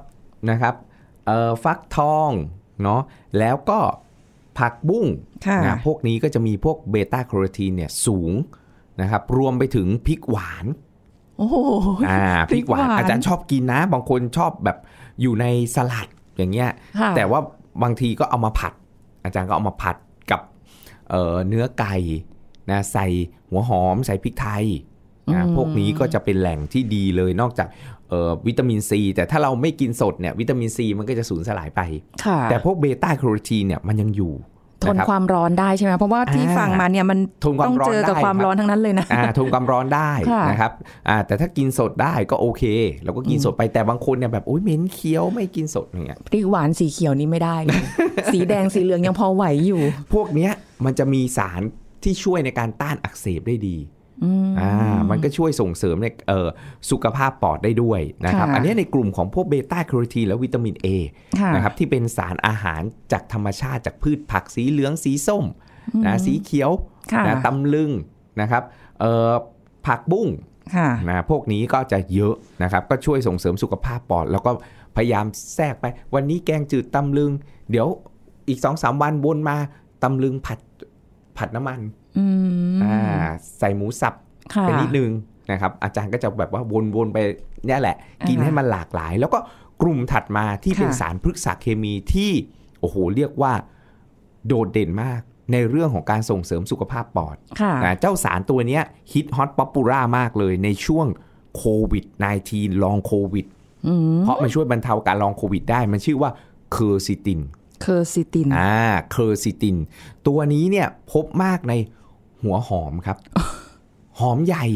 [0.51, 0.75] นะครับ
[1.27, 2.31] เอ่อฟักทอง
[2.83, 3.01] เนาะ
[3.39, 3.81] แล้วก็
[4.59, 5.07] ผักบุ้ง
[5.47, 8.33] ค่ะนะพวกนี้ก็จะมีพวกเบต้าแคโรทีนเนี่ยสูง
[9.01, 10.67] นะครับ รวมไปถึงพริกหวาน
[11.39, 11.57] โอ้โห
[12.09, 14.79] อ่าพริกหวานพริกหวาน อาจารย์ชอบกินนะ บางคนชอบแบบ
[15.21, 17.41] อยู่ในสลัดอย่างเงี้ยค่ะแต่ว่า
[17.83, 18.73] บางทีก็เอามาผัด
[19.25, 19.97] อาจารย์ก็เอามาผัด
[20.31, 20.41] กับ
[21.11, 21.95] เอ่อเนื้อไก่
[22.71, 23.07] นะใส่
[23.51, 24.65] หัวหอมใส่พริกไทย
[25.33, 27.69] นะอืมพวกนี้ก็จะเป็นแหล่งที่ดีเลยนอกจาก
[28.09, 31.81] เอ่อวิตามินซีแต่ถ้าเราไม่กินสดเนี่ยวิตามินซีมันก็จะสูญสลายไป
[32.25, 34.33] ค่ะแต่พวกเบต้าแคโรทีนเนี่ยมันยังอยู่
[34.87, 40.73] ทนนะครับความร้อนได้ใช่ไหมเพราะว่าที่อ่าฟังมาเนี่ยมันทนควาต้อมงร้อนเจอกับได้ความครับร้อนทั้งนั้นเลยนะอ่าทนความร้อนได้ค่ะนะครับ
[41.09, 42.63] อ่าแต่ถ้ากินสดได้ก็โอเค
[43.05, 47.83] เราก็กินสดไปแต่บางคนเนี่ยแบบโอ้ยเหม็นเคี้ยวไม่กินสดอย่างเงี้ยพริกหวานสีเขียวนี่ไม่ได้เลย
[48.33, 50.53] สีแดงสีเหลืองยังพอไหวอยู่ พวกเนี้ย
[50.85, 51.63] มันจะมีสาร
[52.03, 53.77] ที่ช่วยในการต้านอักเสบได้ดี
[54.23, 56.49] อืมอ่ามันก็ช่วยส่งเสริมในเอ่อ
[56.91, 60.87] สุขภาพปอดได้ด้วยนะครับค่ะอันเนี้ยในกลุ่มของพวกเบต้าแคโรทีนและวิตามิน A
[61.41, 65.45] ค่ะนะครับที่เป็นสารอาหารจากธรรมชาติจากพืชผักสีเหลืองสีส้ม
[66.07, 66.71] นะสีเขียว
[67.13, 67.91] ค่ะนะตำลึง
[68.41, 68.63] นะครับ
[69.01, 69.33] เอ่อ
[69.87, 70.29] ผักบุ้ง
[70.77, 74.51] ค่ะนะพวกนี้ก็จะเยอะนะครับ ก็ช่วยส่งเสริมสุขภาพปอด แล้วก็
[74.97, 77.31] พยายามแทรกไป วันนี้แกงจืดตำลึง
[77.71, 77.89] เดี๋ยว
[78.49, 79.57] อีกสองสามวันวนมา
[80.03, 80.59] ตำลึงผัด
[81.39, 81.81] ผัดน้ำมัน
[82.19, 82.27] อื
[82.77, 82.99] มอ่า
[83.59, 84.15] ใส่หมูสับ
[84.55, 85.11] ค่ะไปนิดนึง
[85.51, 86.63] นะครับ อาจารย์ก็จะแบบว่า
[86.95, 87.19] วนๆไป
[87.67, 87.97] เนี่ยแหละ
[88.29, 89.39] กินอ่าให้มันหลากหลาย แล้วก็
[89.83, 92.31] กลุ่มถัดมาที่เป็นค่ะสารพฤกษเคมีที่
[92.81, 93.53] โอ้โหเรียกว่า
[94.47, 95.21] โดดเด่นมาก
[95.53, 101.07] ในเรื่องของการส่งเสริมสุขภาพปอดค่ะนะเจ้าสารตัวเนี้ยฮิต hot popular มากเลยในช่วง
[101.57, 102.05] โควิด
[102.45, 103.47] -19 long COVID
[103.87, 106.31] อืมเพราะมันช่วยบรรเทาการ long COVID ได้ มันชื่อว่า
[106.73, 107.41] เคอร์ซิติน
[107.83, 108.77] เคอร์ซิติน อ่า
[109.13, 109.77] เคอร์ซิติน
[110.27, 111.73] ตัวนี้เนี่ยพบมากใน
[112.45, 113.17] หัวหอมครับ
[114.21, 114.67] หอมใหญ่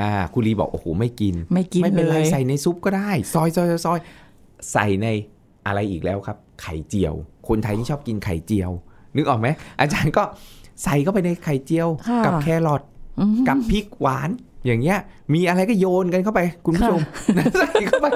[0.00, 3.98] อ่าคุณลีบอกโอ้โหไม่กิน ไม่กินไม่เป็นไรเลยใส่ในซุปก็ได้ซอยซอยซอยซอย
[4.72, 5.06] ใส่ใน
[5.66, 7.14] อะไรอีกแล้วครับ ไข่เจียว
[7.48, 8.70] คนไทยที่ชอบกินไข่เจียว
[9.16, 9.48] นึกออกไหม
[9.80, 10.22] อาจารย์ก็
[10.84, 12.82] ใส่เข้าไปในไข่เจียวค่ะกับแครอท
[13.20, 14.30] อืมกับพริกหวาน
[14.66, 14.98] อย่างเงี้ย
[15.34, 17.00] มีอะไรก็โยนกันเข้าไป คุณผู้ชม
[17.60, 18.06] ใส่เข้าไป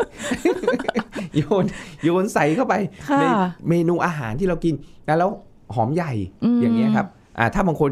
[1.36, 1.64] โยน
[2.04, 2.74] โยนใส่เข้าไป
[3.08, 3.24] ค่ะใน
[3.68, 4.74] เมนูอาหารที่เรากิน
[5.08, 5.30] นะแล้ว
[5.74, 6.12] หอมใหญ่
[6.44, 7.06] อืมอย่างเงี้ยครับ
[7.38, 7.90] อ่าถ้าบางคน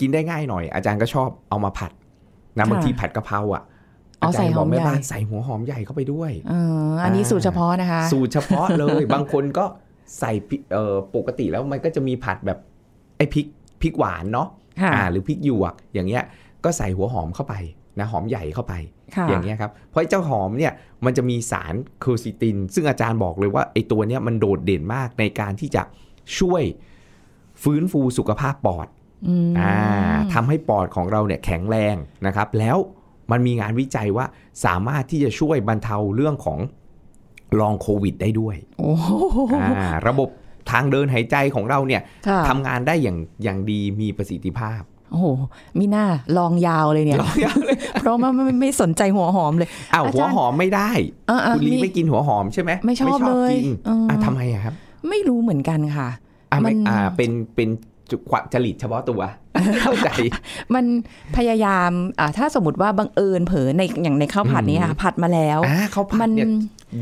[0.00, 1.92] กินได้ง่ายหน่อย อาจารย์ก็ชอบเอามาผัด
[2.58, 3.62] นะค่ะบางทีผัดกะเพราอะ
[4.20, 6.54] อ๋ออาจารย์บอกแม่ใส่หอมใหญ่บ้านใส่หัวหอมใหญ่เข้าไปด้วยเอ
[6.86, 9.64] ออันนี้อ่าสูตรเฉพาะนะคะ สูตรเฉพาะเลยบางคนก็
[10.18, 12.58] ใส่พริกเอ่อปกติแล้วมันก็จะมีผัดแบบ
[13.16, 13.46] ไอ้พริก
[13.82, 14.48] พริกหวานเนาะ
[14.80, 16.22] ค่ะอ่าหรือพริกหยวกอย่างเงี้ย
[16.64, 17.54] ก็ใส่หัวหอมเข้าไป
[17.98, 18.74] นะหอมใหญ่เข้าไป
[19.16, 20.72] ค่ะอย่างเงี้ยครับเพราะไอ้เจ้าหอมเนี่ย
[21.04, 25.82] มันจะมีสารเคอร์ซิติน ซึ่งอาจารย์บอกเลยว่าไอ้ตัวเนี้ยมันโดดเด่นมากในการที่จะ
[26.38, 26.62] ช่วย
[27.62, 28.88] ฟื้นฟูสุขภาพปอด
[29.28, 29.74] อืมอ่า
[30.34, 32.76] ทำให้ปอดของเราเนี่ยแข็งแรงนะครับ แล้ว
[33.30, 34.26] มันมีงานวิจัยว่า
[34.64, 36.58] สามารถที่จะช่วยบรรเทาเรื่องของ
[37.60, 39.38] ลองโควิดได้ด้วยโอ้โห
[39.76, 40.28] อ่าระบบ
[40.70, 45.26] ทางเดินหายใจของเราเนี่ยค่ะทำงานได้อย่างอย่างดีมีประสิทธิภาพโอ้โห
[45.78, 46.06] มีหน้า
[46.38, 47.18] ลองยาวเลยเนี่ย
[48.00, 50.90] เพราะว่าไม่ไม่ไม่สนใจหัวหอมเลยอ้าวอาจารย์หัวหอมไม่ได้
[51.28, 54.74] เออเออคุณลีมีไม่กินหัวหอมใช่ไหมไม่ชอบเลยกินเอออ่อะทำไมอะครับ
[55.08, 56.08] ไม่รู้เหมือนกันค่ะ
[56.52, 57.68] อะไม่มันอ่าเป็นเป็น
[58.10, 59.20] จุความจริตเฉพาะตัว
[59.82, 60.10] เข้าใจ
[60.74, 60.84] มัน
[61.36, 66.48] พยายามอ่าถ้าสมมติว่าบังเอิญเผลอในอย่างในข้าวผัดนี้ค่ะ ผัดมาแล้วอ่าเขาผัมัดนเนี่ย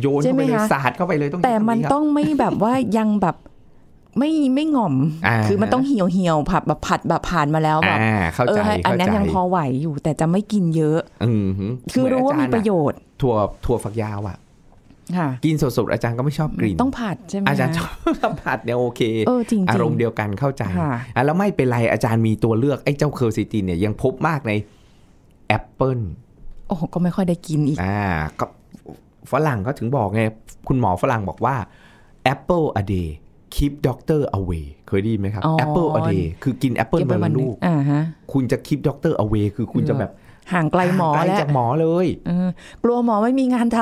[0.01, 3.37] โยนใช่เข้าไหมไปเลยคะสาดเข้าไปเลยต้องแต่ใช้คำมันครับต้องไม่แบบว่ายังแบบ
[4.19, 4.95] ไม่ไม่หง่อม
[5.27, 14.39] อ่าคือมันต้องเหี่ยวเหี่ยวๆผัดแบบผัดแบบผ่านมาแล้วแบบอ่าเข้าเอใจอให้อันเข้านั้นใจยังพอไหวอยู่ แต่จะไม่กินเยอะ อืมฮึคือรู้ว่าเหมีอนประอาจารย์โยชน์ ถั่วถั่วฝักยาวอะค่ะ
[15.45, 17.89] กินสดๆอาจารย์ก็ไม่ชอบกลิ่นต้องผัดใช่ไหมอาจารย์คะ
[18.21, 24.53] ชอบผัดเนี่ยโอเคเออจริงๆอารมณ์เดียวกันเข้าใจค่ะอะแล้วไม่เป็นไรอาจารย์มีตัวเลือกไอ้เจ้าเคอร์ซิตินเนี่ยยังพบมากใน
[25.49, 25.99] แอปเปิล
[26.69, 28.01] โอ้โหก็ไม่ค่อยได้กินอีกอ่า
[28.41, 28.47] ก็
[29.33, 30.23] ฝรั่งเขาถึงบอกไง
[30.69, 31.57] คุณหมอฝรั่งบอกว่า
[32.33, 33.09] apple a day
[33.55, 40.11] keep doctor away เคยได้ยินไหมครับอ๋อ apple a day คือกินแอปเปิลเก็บวัไว้นวัละนหนึ่ลูงกอ่าฮะคุณจะ keep doctor away คือคุณจะแบบ
[40.53, 42.49] ห่างไกลหมอห่างไกแล้วจากหมอเลยเออ
[42.83, 43.79] กลัวหมอไม่มีงานท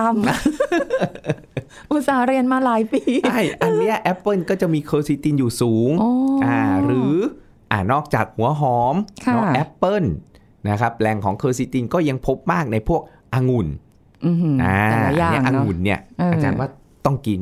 [0.75, 6.11] ำอุตส่าห์เรียนมาหลายปีใช่อันเนี้ยแอปเปิลก็จะมีเคอร์ซิตินอยู่สูงอ๋อ
[6.44, 7.14] อ่อ่าหรือ
[7.72, 8.94] อ่านอกจากหัวหอม
[9.27, 10.05] ค่ะเนาะแอปเปิล
[10.68, 13.03] นะครับแหล่งของเคอร์ซิตินก็ยังพบมากในพวก
[13.35, 13.68] องุ่น
[14.27, 16.68] อือหืออ่าแต่ละอย่างเนี่ยอเนาะงุ่นเนี่ยเออออาจารย์ว่า
[17.07, 17.40] ต้องกิน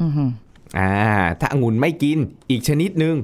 [0.00, 0.30] อือหือ
[0.78, 0.92] อ่า
[1.40, 2.18] ถ้าองุ่นไม่กิน
[2.50, 3.16] อีกชนิดหนึ่ง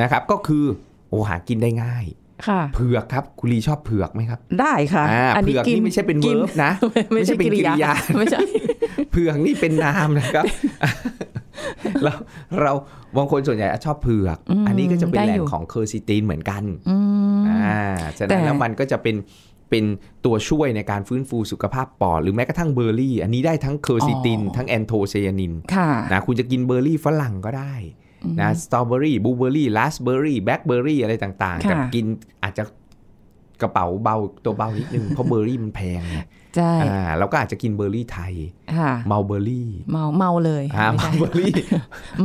[0.00, 0.64] นะครับ ก็คือ
[1.08, 2.04] โอ้หากินได้ง่าย
[2.46, 8.40] ค่ะเผือกครับคุณลีชอบเผือกไหมครับ ได้ค่ะอ่าเผือกนี่ไม่ใช่เป็น verb นะ ไม่ไม่ใช่ไม่ใช่เป็นกิริยากิริยาไม่ใช่
[9.10, 10.44] เผือกนี่เป็นนามนะครับ
[12.02, 12.12] เรา
[12.60, 12.72] เรา
[13.16, 16.96] บางคนส่วนใหญ่ชอบเผือกอืมอันนี้ก็จะเป็นได้แหล่อยู่งของเคอร์ซิตินเหมือนกันอื
[17.38, 17.82] มอ่า
[18.18, 19.16] ฉะแต่นั้นแล้วมันก็จะเป็น
[19.70, 19.84] เป็น
[20.24, 27.74] ตัวช่วยในการฟื้นฟูสุขภาพปอดหรือแม้กระทั่งเบอร์รี่ อันนี้ได้ทั้งเคอร์ซิติน ทั้งแอนโทไซยานินค่ะนะคุณจะกินเบอร์รี่ฝรั่งก็ได้
[28.40, 32.04] นะสตรอเบอรี่บลูเบอรี่ราสเบอรี่แบล็คเบอรี่อะไรต่างๆค่ะแต่กิน
[32.42, 32.64] อาจจะ
[33.62, 36.18] กระเป๋าเบาตัวเบานิดนึง เพราะเบอร์รี่มันแพงไง
[36.56, 38.32] ใช่อ่าเราก็อาจจะกินเบอร์รี่ไทย
[38.76, 41.54] ค่ะมัลเบอร์รี่ เมาเมาเลยอ่าไม่เมาใช่เบอร์รี่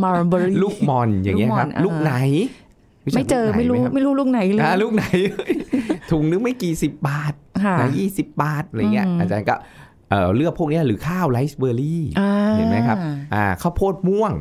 [0.04, 2.14] มัลเบอร์รี่ลูกหม่อนอย่างเงี้ยครับ ลูกหม่อนไหน
[3.16, 5.06] ไม่เจอไม่รู้ใช่ไม่รู้ลูกไหนเลยอ่าลูกไหน
[6.12, 9.56] ถุงนึงไม่กี่สิบบาทค่ะนะยี่สิบบาทอะไรเงี้ยอืมอาจารย์ก็
[10.10, 12.98] เอ่อเลือกพวกเนี้ยหรือข้าวไรซ์เบอร์รี่อ่าเห็นไหมครับ
[13.34, 14.34] อ่าข้าวโพดม่วง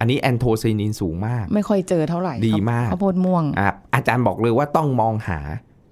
[0.00, 5.40] อันนี้แอนโทไซนินสูงมาก ไม่ค่อยเจอเท่าไหร่ ดีมากข้าวโพดม่วงอ่าอาจารย์บอกเลยว่าต้องมองหา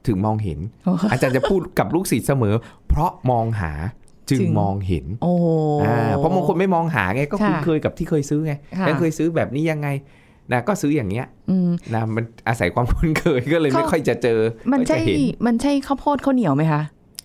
[0.06, 2.54] ถึงมองเห็นโอ้อาจารย์จะพูดกับลูกศิษย์เสมอ
[2.88, 3.72] เพราะมองหา
[4.30, 5.32] จึงจึงมองเห็น โอ้
[5.82, 9.88] อ่าเพราะบางคนไม่มองหาไงก็ค่ะคุ้นเคยกับที่เคยซื้อไงค่ะแล้วเคยซื้อแบบนี้ยังไง
[10.52, 14.40] นะก็ซื้ออย่างเงี้ยอืมนะมันอาศัยความคุ้นเคยก็เลยเขาไม่ค่อยจะเจอ
[14.72, 16.82] มันก็ใช่จะเห็นมันใช่ข้าวโพดข้าวเหนียวไหมคะ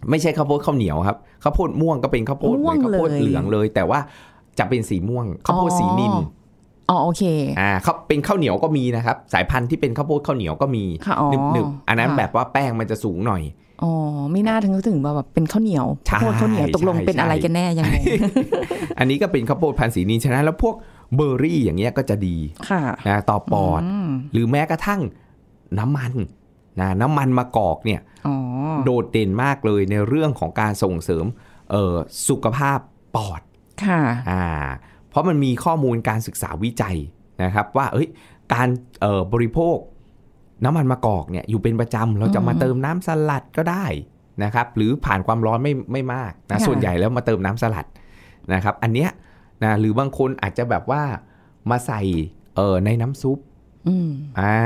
[0.09, 3.99] ไม่ใช่ข้าวโพดข้าวเหนียวครับข้าวโพดม่วงก็เป็นข้าวโพดเหม่วมืองนข้าวโพดเลยเหลืองเลย แต่ว่า
[4.59, 6.15] จะเป็นสีม่วงข้าวโพดสีนิน
[6.89, 7.23] อ๋ออ๋อโอเค
[7.59, 13.43] อ่าเขาเป็นข้าวเหนียวก็มีนะครับ สายพันธุ์ที่เป็นข้าวโพดข้าวเหนียวก็มีค่ะอ๋อหนึบๆอันนั้นค่ะแบบว่าแป้งมันจะสูงหน่อย
[13.83, 13.91] อ๋อ
[14.31, 17.95] ไม่น่าถึงถึงแบบเป็นข้าวเหนียวใช่ข้าวโพดข้าวเหนียวตกลงใช่เป็นอะไรใช่กันแน่ยังไง
[18.99, 20.75] อันนี้ก็เป็นข้าวโพดพันธุ์สีนินฉะนั้นแล้วพวก
[21.15, 22.37] เบอร์รี่อย่างเงี้ยก็จะดี
[22.69, 25.01] ค่ะนะต่อปอดมหรือแม้กระทั่ง
[25.79, 26.13] น้ำมัน
[26.81, 28.35] นะน้ำมันมะกอกเนี่ยอ๋อ
[28.85, 31.25] โดดเด่นมากเลยในเรื่องของการส่งเสริม
[31.71, 31.95] เอ่อ
[32.29, 32.79] สุขภาพ
[33.15, 33.41] ปอด
[33.85, 34.43] ค่ะอ่า
[35.13, 36.97] เพราะมันมีข้อมูลการศึกษาวิจัย
[37.43, 38.08] นะครับว่าเอ้ย
[38.54, 38.67] การ
[39.02, 39.78] เอ่อบริโภค
[40.65, 43.86] น้ำมันมะกอกเนี่ยอยู่เป็นประจำเราจะมาเติมน้ำสลัดก็ได้
[44.43, 47.86] นะครับหรือผ่านความร้อนไม่ไม่มากนะค่ะส่วนใหญ่แล้วมาเติมน้ำสลัด
[48.54, 49.10] นะครับอันเนี้ย
[49.63, 51.04] นะหรือบางคนอาจจะแบบว่า
[51.69, 52.02] มาใส่
[52.56, 53.39] เอ่อในน้ำซุป
[53.88, 54.58] อืมอ่า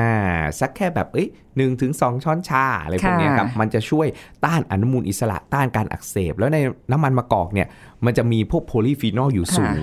[0.59, 4.07] สักแค่แบบเอ้ยหนึ่งถึงสองช้อนชาอะไรพวกเนี้ยครับค่ะมันจะช่วย
[4.45, 6.57] ต้านอนุมูลอิสระต้านการอักเสบ แล้วใน
[6.91, 7.67] น้ำมันมะกอกเนี่ย
[8.05, 9.79] มันจะมีพวกโพลีฟีนอลอยู่สูง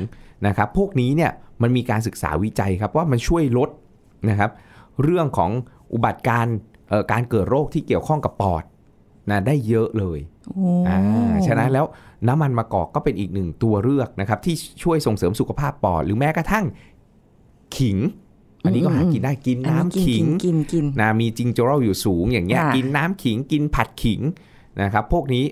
[0.47, 1.31] นะครับพวกนี้เนี่ย
[1.63, 3.71] มันมีการศึกษาวิจัยครับว่ามันช่วยลด
[4.31, 4.51] นะครับ
[5.03, 5.51] เรื่องของ
[5.93, 6.47] อุบัติการ
[6.89, 8.65] เอ่อการเกิดโรคที่เกี่ยวข้องกับปอด
[9.31, 10.99] นะได้เยอะเลยโอ้อ่า
[11.47, 11.87] ฉะนั้นแล้ว
[12.29, 16.65] น้ำมันมะกอกก็เป็นอีกหนึ่งตัวเลือกนะครับที่ช่วยส่งเสริมสุขภาพปอด หรือแม้กระทั่ง
[17.77, 17.99] ขิง
[18.65, 24.21] อันนี้ก็หากินได้กินอัน้ำกิขิงกินกินนะมีจิงโจรลอยู่สูงอย่างเงี้ยค่ะกินน้ำขิงกินผัดขิง
[24.83, 25.45] นะครับพวกนี้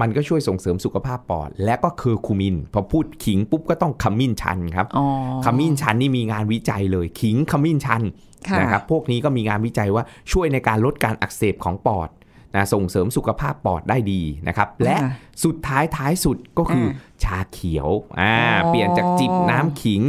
[0.00, 5.06] มันก็ช่วยส่งเสริมสุขภาพปอด และก็คือคูมิน พอพูดขิงปุ๊บก็ต้องขมิ้นชันครับอ๋อ
[5.44, 8.02] ขมิ้นชันนี่มีงานวิจัยเลย ขิงขมิ้นชัน
[8.48, 12.08] ค่ะนะครับพวกนี้ก็มีงานวิจัยว่าช่วยในการลดการอักเสบของปอด
[12.54, 15.10] นะส่งเสริมสุขภาพปอดได้ดีนะครับ และค่ะ
[15.44, 16.88] สุดท้ายท้ายสุดก็คืออ
[17.24, 17.88] ชาเขียว
[18.20, 20.02] อ่าอ๋อเปลี่ยนจากจิบน้ำขิง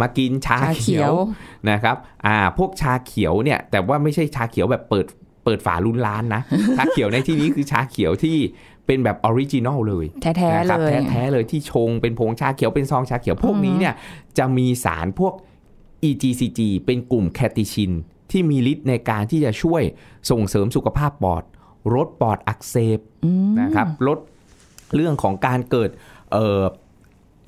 [0.00, 1.16] มากินชาชาเขีเขียยวว
[1.70, 5.06] นะครับอ่าพวกชาเขียวเนี่ยแต่ว่าไม่ใช่ชาเขียวแบบเปิด
[5.44, 6.42] เปิดฝาลุ้นล้านนะ
[6.76, 8.36] ชาเขียวในที่นี้คือชาเขียวที่
[8.86, 13.94] เป็นแบบ original เลยแท้ๆนะครับเลยแท้ๆเลยที่ชงเป็นผงชาเขียวเป็นซองชาเขียวพวกนี้เนี่ย
[14.38, 15.34] จะมีสารพวก
[16.08, 17.92] EGCG เป็นกลุ่มแคทีชิน
[18.30, 19.82] ที่มีฤทธิ์ในการที่จะช่วย
[20.30, 21.44] ส่งเสริมสุขภาพปอด
[21.94, 24.18] ลดปอดอักเสบอืมนะครับลด
[24.94, 25.90] เรื่องของการเกิด
[26.32, 26.62] เอ่อ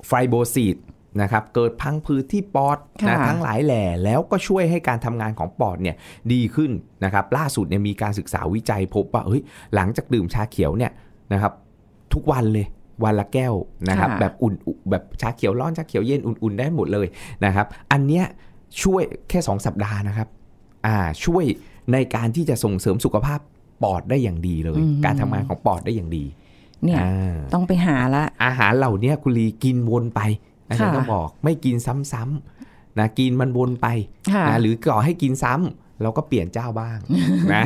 [0.07, 0.77] ไฟโบซิต
[1.21, 2.77] นะครับเกิดพังผืดที่ปอด
[3.09, 5.95] นะค่ะทั้งหลายแหล่แล้วก็ช่วยให้การทำงานของปอดเนี่ย
[6.33, 6.71] ดีขึ้น
[7.03, 9.41] นะครับล่าสุดเนี่ยมีการศึกษาวิจัยพบว่าเฮ้ย
[9.75, 10.91] หลังจากดื่มชาเขียวเนี่ย
[11.33, 11.53] นะครับ
[12.13, 12.67] ทุกวันเลย
[13.03, 13.53] วันละแก้ว
[13.89, 14.53] นะครับค่ะแบบอุ่น
[14.89, 17.07] แบบชาเขียวร้อนชาเขียวเย็นอุ่นๆได้หมดเลย
[17.45, 18.25] นะครับ อันเนี้ย
[18.83, 20.27] ช่วยแค่ 2 สัปดาห์นะครับ
[20.85, 21.43] อ่าช่วย
[21.91, 23.39] ในการที่จะส่งเสริมสุขภาพ
[23.83, 26.23] ปอดได้อย่างดีเลย การทำงานของปอดได้อย่างดี
[26.83, 30.21] เนี่ยอ่าต้องไปหาละ อาหารเหล่านี้คุณลีกินวนไป
[30.67, 33.87] อาจารย์ค่ะต้องบอกไม่กินซ้ำๆนะกินมันวนไป
[34.33, 36.97] ค่ะนะหรือก่อให้กินซ้ำ เราก็เปลี่ยนเจ้าบ้าง
[37.53, 37.63] นะ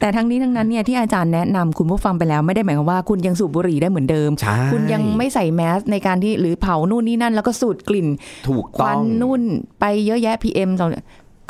[0.00, 8.08] แต่ทั้งนี้ทั้งนั้นเนี่ยที่อาจารย์แนะนำคุณผู้ฟังไปแล้วไม่ได้หมายความว่าคุณยังสูบบุหรี่ได้เหมือนเดิมใช่คุณยังไม่ใส่แมสในการที่หรือเผานู่นนี่นั่น แล้วก็สูดกลิ่น
[8.48, 9.42] ถูกคต้วัอนงนู่น
[9.80, 10.90] ไปเยอะแยะ PM สอง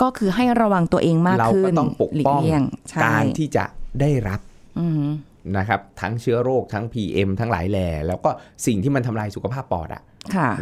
[0.02, 3.64] ก็คือให้ระวังตัวเองมากเราขึ้ก็นต้องปกหลีกป้องเลี่ยงใช่การที่จะ
[4.00, 4.40] ได้รับ
[4.78, 5.10] อือหือ
[5.56, 8.30] นะครับทั้งเชื้อโรคทั้ง PM ทั้งหลายแหล่แล้วก็
[8.66, 10.02] สิ่งที่มันทำลายสุขภาพปอดอะค่ะ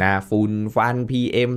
[0.03, 1.51] นะฝุ่นฟัน PM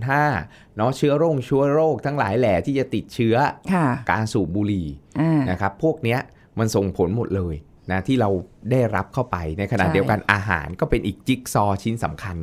[0.00, 3.36] 2.5เนาะเชื้อโรคเชื้อโรคทั้งหลายแหล่ที่จะติดเชื้อ
[3.72, 4.86] ค่ะการสูบบุหรี่
[5.20, 6.18] อ่านะครับพวกเนี้ย
[6.58, 7.54] มันส่งผลหมดเลย
[7.90, 8.30] นะที่เรา
[8.70, 12.36] ได้รับเข้าไปในขณะใช่เดียวกันอาหารก็เป็นอีกจิ๊กซอว์ชิ้นสำคัญ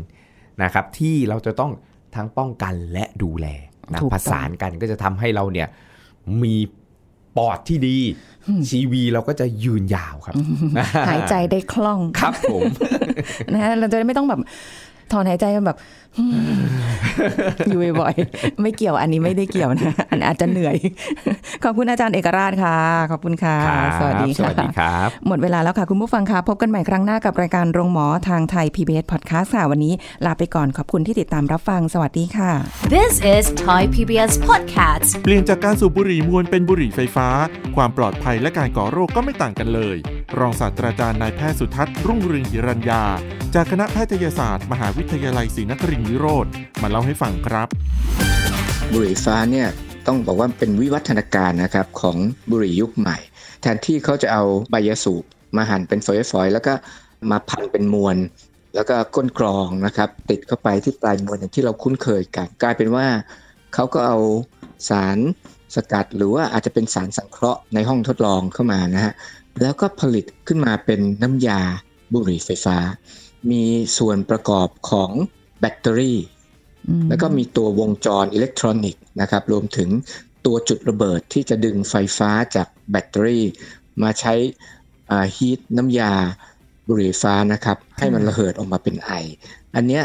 [0.64, 1.72] นะครับที่เราจะต้อง
[2.16, 3.48] ทั้งป้องกันและดูแล
[3.92, 5.68] นะถูกผต้องสานกันก็จะทำให้เราเนี่ย
[6.44, 6.56] มี
[7.38, 7.98] ปอดที่ดี
[8.70, 10.36] ชีวีเราก็จะยืนยาวครับ
[11.08, 12.62] หายใจได้คล่องครับผม
[13.54, 14.42] นะฮะเราจะได้ไม่ต้องแบบ
[15.12, 15.78] ถอนหายใจกันแบบ
[17.68, 20.76] อยู่บ่อยๆไม่เกี่ยวอันนี้ไม่ได้เกี่ยวนะอันอาจจะเหนื่อย
[21.64, 22.78] ขอบคุณอาจารย์เอกราชค่ะ
[23.12, 29.94] ขอบคุณค่ะครับสวัสดีสวัสดีค่ะครับ หมดเวลาแล้วค่ะคุณผู้ฟังคะพบกันใหม่ครั้งหน้ากับรายการโรงหมอทางไทย PBS Podcast ค่ะวันนี้
[30.26, 32.52] ลาไปก่อนขอบคุณที่ติดตามรับฟังสวัสดีค่ะ
[32.94, 37.28] This is Thai PBS Podcast เปลี่ยนจากการสูบบุหรี่มวลเป็นบุหรี่ไฟฟ้า
[37.76, 39.98] ความปลอดภัยและการก่อโรคก็ไม่ต่างกันเลย
[40.40, 43.04] รองศาสตราจารย์นายแพทย์สุทัศน์รุ่งเรืองหิรัญญา
[43.56, 46.48] จากคณะแพทยศาสตร์ มหาวิทยาลัยศรีนครินทร์วิโรธ
[46.82, 47.68] มาเล่าให้ฟังครับ
[48.92, 49.68] บุหรี่ฟ้าเนี่ย
[50.08, 52.18] ต้องบอกว่าเป็นวิวัฒนาการนะครับของ
[52.50, 53.18] บุหรี่ยุคใหม่
[53.62, 55.24] แทนที่เขาจะเอาใบยาสูบ
[55.56, 56.08] มาหั่นเป็นฝ
[56.40, 56.74] อยๆแล้วก็
[57.32, 58.18] มาพันเป็นมวล
[58.76, 63.08] แล้วก็ก้นกรองนะครับติดเข้าไปที่ปลายมวลอย่างที่เราคุ้นเคยกัน กลายเป็นว่า
[63.74, 64.18] เขาก็เอา
[64.90, 65.18] สาร
[65.76, 69.14] สกัดหรือว่าอาจจะเป็นสารสังเคราะห์ในห้องทดลองเข้ามานะฮะ
[69.62, 71.62] แล้วก็ผลิตขึ้นมาเป็นน้ำยา
[72.14, 72.78] บุหรี่ไฟฟ้า
[73.52, 73.64] มี
[73.98, 75.12] ส่วนประกอบของ
[75.60, 76.20] แบตเตอรี่
[77.10, 79.90] แล้วก็มีตัววงจรอิเล็กทรอนิกส์นะครับรวมถึง
[80.46, 83.46] ตัวจุดระเบิดที่จะดึงไฟฟ้าจากแบตเตอรี่
[84.04, 84.34] มาใช้
[85.36, 86.14] heat น้ำยา
[86.88, 89.12] บุหรี่ฟ้านะครับ ให้มันระเหิดออกมาเป็นไอ
[89.76, 90.04] อันเนี้ย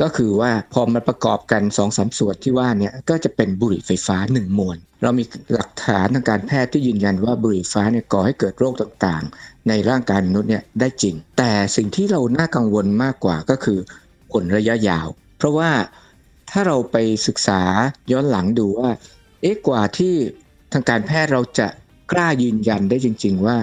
[0.00, 13.78] ก็คือว่าพอมันประกอบกัน2อสส่วนที่ว่าเนี่ยก็จะเป็นบุหรี่ไฟฟ้า1มวน เรามีหลักฐานทางการแพทย์ที่ยืนยันว่าบุหรี่ฟ้าเนี่ยก่อให้เกิดโรคต่างๆ ในร่างกายมนุษย์เนี่ยได้จริง แต่สิ่งที่เราน่ากังวลมากกว่าก็คือ
[14.32, 15.06] ผลระยะยาว
[15.38, 15.70] เพราะว่า
[16.50, 17.60] ถ้าเราไปศึกษา
[18.12, 18.90] ย้อนหลังดูว่า
[19.40, 20.14] เอ๊ะกว่าที่
[20.72, 21.66] ทางการแพทย์เราจะ
[22.12, 23.56] กล้ายืนยันได้จริง ๆ ว่า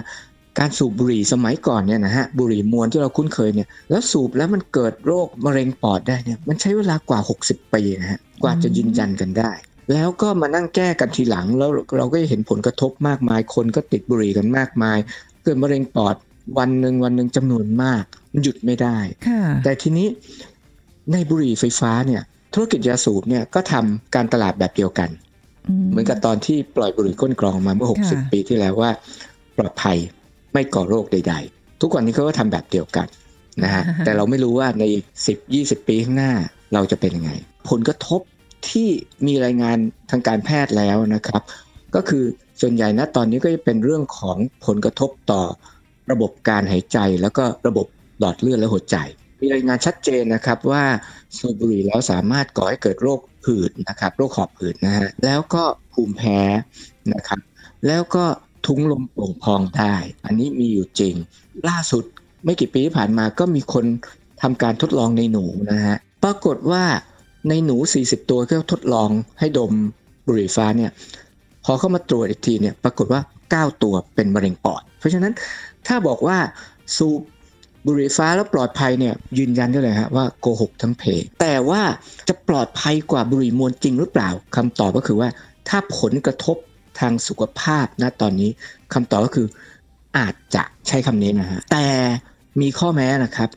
[0.60, 9.52] การสูบบุหรี่สมัยก่อนเนี่ยนะฮะบุหรี่มวลที่เราคุ้นเคยเนี่ยแล้วสูบแล้วมันเกิดโรคมะเร็งปอดได้เนี่ยมันใช้เวลากว่า 60 ปีนะฮะกว่าจะยืนยันกันได้
[9.92, 14.98] แล้วก็มานั่งแก้กันทีหลังแล้วเราก็เห็นผลกระทบมากมาย คนก็ติดบุหรี่กันมากมาย
[15.44, 16.16] เกิดมะเร็งปอด
[16.58, 18.98] วันหนึ่งวันหนึ่งจำนวนมาก มันหยุดไม่ได้
[19.64, 20.08] แต่ทีนี้
[21.12, 22.22] ในบุหรี่ไฟฟ้าเนี่ย
[22.54, 25.10] ธุรกิจยาสูบเนี่ยก็ทำการตลาดแบบเดียวกัน
[25.90, 28.92] เหมือนกับตอนที่ปล่อยบุหรี่ก้นกรองมาเมื่อค่ะ60 ปีที่แล้วว่า
[29.58, 29.98] ปลอดภัย
[30.54, 33.08] ไม่ก่อโรคใด ๆ ทุกวันนี้เขาก็ทำแบบเดียวกัน
[33.64, 34.84] นะฮะแต่เราไม่รู้ว่าใน
[35.38, 36.32] 10-20 ปีข้างหน้า
[36.74, 37.32] เราจะเป็นยังไง
[37.70, 38.22] ผลกระทบ
[38.70, 38.88] ที่
[39.28, 39.78] มีรายงาน
[40.12, 41.42] ทางการแพทย์แล้วนะครับ
[41.96, 42.24] ก็คือ
[42.62, 45.42] ส่วนใหญ่นะตอนนี้ก็จะเป็นเรื่องของผลกระทบต่อ
[46.12, 47.88] ระบบการหายใจแล้วก็ระบบ
[48.20, 48.98] หลอดเลือดและหัวใจ
[49.42, 50.84] มีรายงานชัดเจนนะครับว่า
[51.38, 56.40] สูบบุหรี่แล้วสามารถก่อให้เกิดโรคหืดนะครับโรคหอบหืดนะฮะแล้วก็ภูมิแพ้
[57.14, 57.40] นะครับ
[57.88, 58.26] แล้วก็
[58.66, 61.16] ทุ้งลมโป่งพองได้ อันนี้มีอยู่จริง
[61.70, 62.04] ล่าสุด
[62.44, 63.86] ไม่กี่ปีที่ผ่านมาก็มีคน
[64.42, 66.84] ทำการทดลองในหนูนะฮะปรากฏว่า
[67.50, 69.72] ในหนู 40 ตัวที่ทดลองให้ดม
[70.26, 70.92] บุหรี่ฟ้าเนี่ย
[71.66, 75.34] พอเข้ามาตรวจอีกทีเนี่ยปรากฏว่า 9 ตัวเป็นมะเร็งปอด เพราะฉะนั้น
[75.88, 76.38] ถ้าบอกว่า
[76.98, 77.22] สูบ
[77.86, 81.82] บุหรี่ฟ้าแล้วปลอดภัยเนี่ยยืนยันได้เลยฮะว่าโกหกทั้งเพจแต่ว่า
[82.28, 85.30] จะปลอดภัยกว่าบุหรี่มวลจริงหรือเปล่าคำตอบก็คือว่า
[85.68, 86.58] ถ้าผลกระทบ
[87.00, 88.50] ทางสุขภาพณตอนนี้
[88.94, 89.48] คำตอบก็คือ
[90.18, 91.88] อาจจะใช้คำนี้นะฮะแต่
[92.62, 93.50] มีข้อแม้นะครับ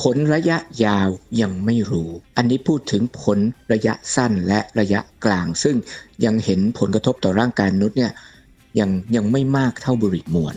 [0.00, 1.08] ผลระยะยาว
[1.40, 3.38] ยังไม่รู้ อันนี้พูดถึงผล
[3.72, 5.76] ระยะสั้นและระยะกลาง ซึ่ง
[6.24, 8.12] ยังเห็นผลกระทบต่อร่างกายมนุษย์เนี่ย
[8.80, 10.56] ยังยังไม่มากเท่าบุหรี่มวล